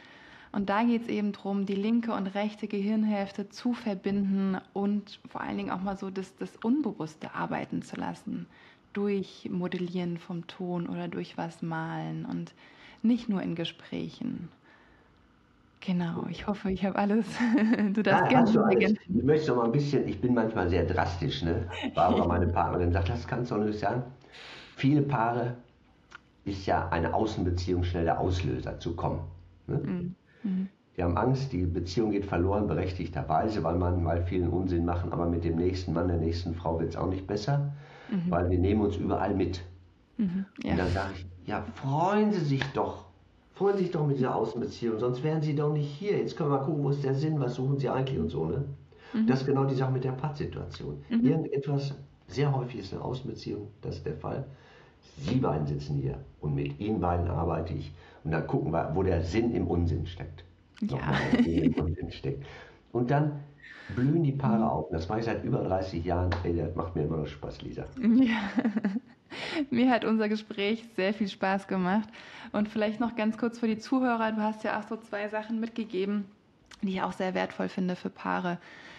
Und 0.52 0.68
da 0.68 0.84
geht 0.84 1.02
es 1.02 1.08
eben 1.08 1.32
darum, 1.32 1.64
die 1.64 1.74
linke 1.74 2.12
und 2.12 2.26
rechte 2.26 2.68
Gehirnhälfte 2.68 3.48
zu 3.48 3.72
verbinden 3.72 4.58
und 4.74 5.18
vor 5.30 5.40
allen 5.40 5.56
Dingen 5.56 5.70
auch 5.70 5.80
mal 5.80 5.96
so 5.96 6.10
das, 6.10 6.36
das 6.36 6.56
Unbewusste 6.62 7.34
arbeiten 7.34 7.82
zu 7.82 7.96
lassen. 7.96 8.46
Durch 8.92 9.48
Modellieren 9.50 10.18
vom 10.18 10.46
Ton 10.46 10.86
oder 10.86 11.08
durch 11.08 11.38
was 11.38 11.62
malen 11.62 12.26
und 12.26 12.52
nicht 13.00 13.30
nur 13.30 13.42
in 13.42 13.54
Gesprächen. 13.54 14.50
Genau, 15.84 16.26
ich 16.30 16.46
hoffe, 16.46 16.70
ich 16.70 16.84
habe 16.84 16.96
alles. 16.96 17.26
du 17.92 18.02
darfst 18.02 18.32
ja, 18.32 18.42
gerne 18.42 18.64
alles. 18.64 18.92
Ich 18.92 19.22
möchte 19.24 19.48
noch 19.48 19.56
mal 19.56 19.64
ein 19.64 19.72
bisschen, 19.72 20.06
ich 20.06 20.20
bin 20.20 20.32
manchmal 20.32 20.68
sehr 20.68 20.84
drastisch, 20.84 21.42
ne? 21.42 21.66
Barbara, 21.94 22.26
meine 22.26 22.46
Partnerin, 22.52 22.92
sagt, 22.92 23.08
das 23.08 23.26
kannst 23.26 23.50
du 23.50 23.56
nicht 23.56 23.80
sagen. 23.80 24.04
Viele 24.76 25.02
Paare 25.02 25.56
ist 26.44 26.66
ja 26.66 26.88
eine 26.88 27.12
Außenbeziehung 27.12 27.82
schnell 27.82 28.04
der 28.04 28.20
Auslöser 28.20 28.78
zu 28.78 28.94
kommen. 28.94 29.20
Ne? 29.66 29.78
Mhm. 29.78 30.14
mhm. 30.42 30.68
Die 30.96 31.02
haben 31.02 31.16
Angst, 31.16 31.54
die 31.54 31.64
Beziehung 31.64 32.10
geht 32.10 32.26
verloren, 32.26 32.66
berechtigterweise, 32.66 33.64
weil 33.64 33.76
man 33.76 34.02
mal 34.02 34.22
vielen 34.26 34.50
Unsinn 34.50 34.84
machen, 34.84 35.10
aber 35.10 35.26
mit 35.26 35.42
dem 35.42 35.56
nächsten 35.56 35.94
Mann, 35.94 36.08
der 36.08 36.18
nächsten 36.18 36.54
Frau 36.54 36.78
wird 36.78 36.90
es 36.90 36.96
auch 36.96 37.08
nicht 37.08 37.26
besser, 37.26 37.72
mhm. 38.10 38.30
weil 38.30 38.50
wir 38.50 38.58
nehmen 38.58 38.82
uns 38.82 38.96
überall 38.96 39.34
mit. 39.34 39.62
Mhm. 40.18 40.44
Ja. 40.62 40.72
Und 40.72 40.78
dann 40.78 40.88
sage 40.88 41.12
ich, 41.16 41.26
ja, 41.46 41.64
freuen 41.76 42.30
Sie 42.30 42.44
sich 42.44 42.62
doch 42.74 43.06
Sich 43.76 43.90
doch 43.90 44.06
mit 44.06 44.18
dieser 44.18 44.34
Außenbeziehung, 44.34 44.98
sonst 44.98 45.22
wären 45.22 45.40
Sie 45.40 45.54
doch 45.54 45.72
nicht 45.72 45.88
hier. 45.88 46.18
Jetzt 46.18 46.36
können 46.36 46.50
wir 46.50 46.58
mal 46.58 46.64
gucken, 46.64 46.84
wo 46.84 46.90
ist 46.90 47.04
der 47.04 47.14
Sinn, 47.14 47.40
was 47.40 47.54
suchen 47.54 47.78
Sie 47.78 47.88
eigentlich 47.88 48.18
und 48.18 48.28
so. 48.28 48.44
Ne? 48.44 48.64
Mhm. 49.12 49.26
Das 49.26 49.40
ist 49.40 49.46
genau 49.46 49.64
die 49.64 49.74
Sache 49.74 49.92
mit 49.92 50.04
der 50.04 50.12
Pattsituation. 50.12 51.02
Mhm. 51.08 51.26
Irgendetwas, 51.26 51.94
sehr 52.26 52.54
häufig 52.54 52.80
ist 52.80 52.92
eine 52.92 53.02
Außenbeziehung, 53.02 53.68
das 53.80 53.96
ist 53.96 54.06
der 54.06 54.16
Fall. 54.16 54.44
Sie 55.18 55.36
beiden 55.36 55.66
sitzen 55.66 55.96
hier 55.96 56.18
und 56.40 56.54
mit 56.54 56.78
Ihnen 56.80 57.00
beiden 57.00 57.28
arbeite 57.28 57.74
ich. 57.74 57.92
Und 58.24 58.32
dann 58.32 58.46
gucken 58.46 58.72
wir, 58.72 58.90
wo 58.94 59.02
der 59.02 59.22
Sinn 59.22 59.54
im 59.54 59.66
Unsinn 59.66 60.06
steckt. 60.06 60.44
Ja. 60.80 60.98
Im 61.44 61.74
Unsinn 61.74 62.10
steckt. 62.10 62.44
Und 62.92 63.10
dann 63.10 63.40
blühen 63.94 64.22
die 64.22 64.32
Paare 64.32 64.58
mhm. 64.58 64.64
auf. 64.64 64.86
Und 64.88 64.94
das 64.94 65.08
mache 65.08 65.20
ich 65.20 65.24
seit 65.24 65.44
über 65.44 65.58
30 65.58 66.04
Jahren. 66.04 66.30
Ey, 66.44 66.56
das 66.56 66.74
macht 66.74 66.96
mir 66.96 67.02
immer 67.02 67.18
noch 67.18 67.26
Spaß, 67.26 67.62
Lisa. 67.62 67.84
Ja. 68.00 68.50
Mir 69.70 69.90
hat 69.90 70.04
unser 70.04 70.28
Gespräch 70.28 70.84
sehr 70.96 71.14
viel 71.14 71.28
Spaß 71.28 71.68
gemacht. 71.68 72.08
Und 72.52 72.68
vielleicht 72.68 73.00
noch 73.00 73.16
ganz 73.16 73.38
kurz 73.38 73.58
für 73.58 73.66
die 73.66 73.78
Zuhörer, 73.78 74.32
du 74.32 74.42
hast 74.42 74.64
ja 74.64 74.78
auch 74.78 74.88
so 74.88 74.96
zwei 74.96 75.28
Sachen 75.28 75.60
mitgegeben, 75.60 76.24
die 76.82 76.94
ich 76.94 77.02
auch 77.02 77.12
sehr 77.12 77.34
wertvoll 77.34 77.68
finde 77.68 77.96
für 77.96 78.10
Paare, 78.10 78.58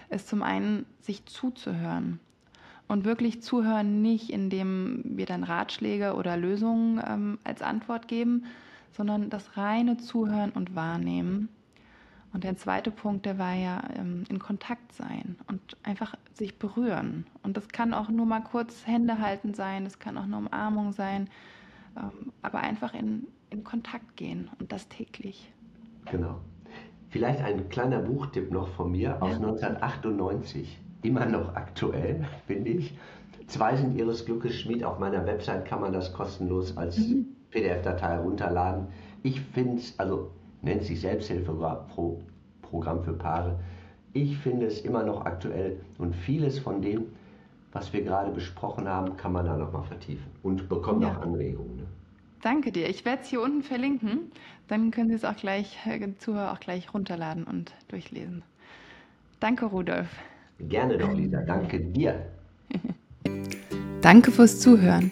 ist 0.10 0.28
zum 0.28 0.44
einen, 0.44 0.86
sich 1.02 1.26
zuzuhören. 1.26 2.20
Und 2.88 3.06
wirklich 3.06 3.42
zuhören, 3.42 4.02
nicht 4.02 4.30
indem 4.30 5.02
wir 5.04 5.26
dann 5.26 5.44
Ratschläge 5.44 6.16
oder 6.16 6.38
Lösungen 6.38 7.02
ähm, 7.06 7.39
als 7.44 7.62
Antwort 7.62 8.08
geben, 8.08 8.46
sondern 8.92 9.30
das 9.30 9.58
reine 9.58 9.98
Zuhören 9.98 10.52
und 10.52 10.76
Wahrnehmen. 10.76 11.50
Und 12.34 12.43
der 12.43 12.58
zweite 12.58 12.89
Punkt, 12.89 13.28
der 13.28 13.38
war 13.38 13.54
ja 13.54 13.84
ähm, 13.96 14.24
in 14.28 14.39
Kontakt 14.39 14.91
sein 14.93 15.38
und 15.48 15.62
einfach 15.84 16.15
sich 16.34 16.58
berühren. 16.58 17.28
Und 17.43 17.58
das 17.58 17.67
kann 17.69 17.93
auch 17.93 18.10
nur 18.10 18.26
mal 18.26 18.41
kurz 18.41 18.88
Hände 18.88 19.19
halten 19.19 19.54
sein, 19.54 19.84
das 19.84 20.00
kann 20.00 20.17
auch 20.17 20.24
eine 20.24 20.38
Umarmung 20.38 20.93
sein, 20.93 21.30
ähm, 21.96 22.34
aber 22.41 22.60
einfach 22.60 22.96
in, 22.96 23.28
in 23.52 23.63
Kontakt 23.63 24.17
gehen 24.17 24.50
und 24.60 24.72
das 24.72 24.89
täglich. 24.89 25.54
Genau. 26.12 26.39
Vielleicht 27.10 27.41
ein 27.41 27.69
kleiner 27.69 28.00
Buchtipp 28.00 28.52
noch 28.52 28.67
von 28.69 28.91
mir 28.91 29.22
aus 29.22 29.36
1998, 29.36 30.80
immer 31.04 31.28
noch 31.28 31.56
aktuell, 31.56 32.26
finde 32.48 32.72
ich. 32.72 32.98
Zwei 33.46 33.76
sind 33.76 33.96
Ihres 33.96 34.26
Glückes 34.26 34.56
Schmied. 34.56 34.84
Auf 34.84 34.98
meiner 34.98 35.26
Website 35.28 35.65
kann 35.65 35.82
man 35.82 35.93
das 35.93 36.13
kostenlos 36.13 36.76
als 36.78 36.98
mhm. 36.98 37.28
PDF-Datei 37.52 38.17
runterladen. 38.17 38.88
Ich 39.22 39.39
finde 39.41 39.78
es, 39.78 40.00
also 40.00 40.32
nennt 40.63 40.84
sich 40.84 41.02
Selbsthilfeprogramm 41.02 43.04
für 43.04 43.13
Paare. 43.13 43.60
Ich 44.13 44.38
finde 44.38 44.65
es 44.65 44.82
immer 44.82 45.04
noch 45.04 45.26
aktuell 45.26 45.78
und 45.97 46.15
vieles 46.15 46.60
von 46.60 46.82
dem, 46.82 47.06
was 47.71 47.93
wir 47.93 48.04
gerade 48.04 48.32
besprochen 48.32 48.88
haben, 48.88 49.17
kann 49.17 49.32
man 49.32 49.45
da 49.45 49.58
nochmal 49.58 49.84
vertiefen 49.84 50.26
und 50.43 50.69
bekommt 50.69 51.04
ja. 51.04 51.12
auch 51.12 51.21
Anregungen. 51.21 51.78
Ne? 51.78 51.84
Danke 52.41 52.71
dir. 52.71 52.89
Ich 52.89 53.06
werde 53.06 53.23
es 53.23 53.30
hier 53.30 53.41
unten 53.41 53.63
verlinken. 53.63 54.32
Dann 54.67 54.91
können 54.91 55.10
Sie 55.10 55.15
es 55.15 55.26
auch 55.26 55.36
gleich, 55.36 55.78
äh, 55.86 56.08
Zuhörer 56.19 56.54
auch 56.54 56.60
gleich 56.60 56.93
runterladen 56.93 57.45
und 57.45 57.73
durchlesen. 57.88 58.43
Danke, 59.39 59.65
Rudolf. 59.65 60.08
Gerne 60.60 60.97
doch, 60.97 61.13
Lisa. 61.13 61.41
Danke 61.41 61.80
dir. 61.80 62.28
Danke 64.02 64.32
fürs 64.32 64.60
Zuhören. 64.60 65.12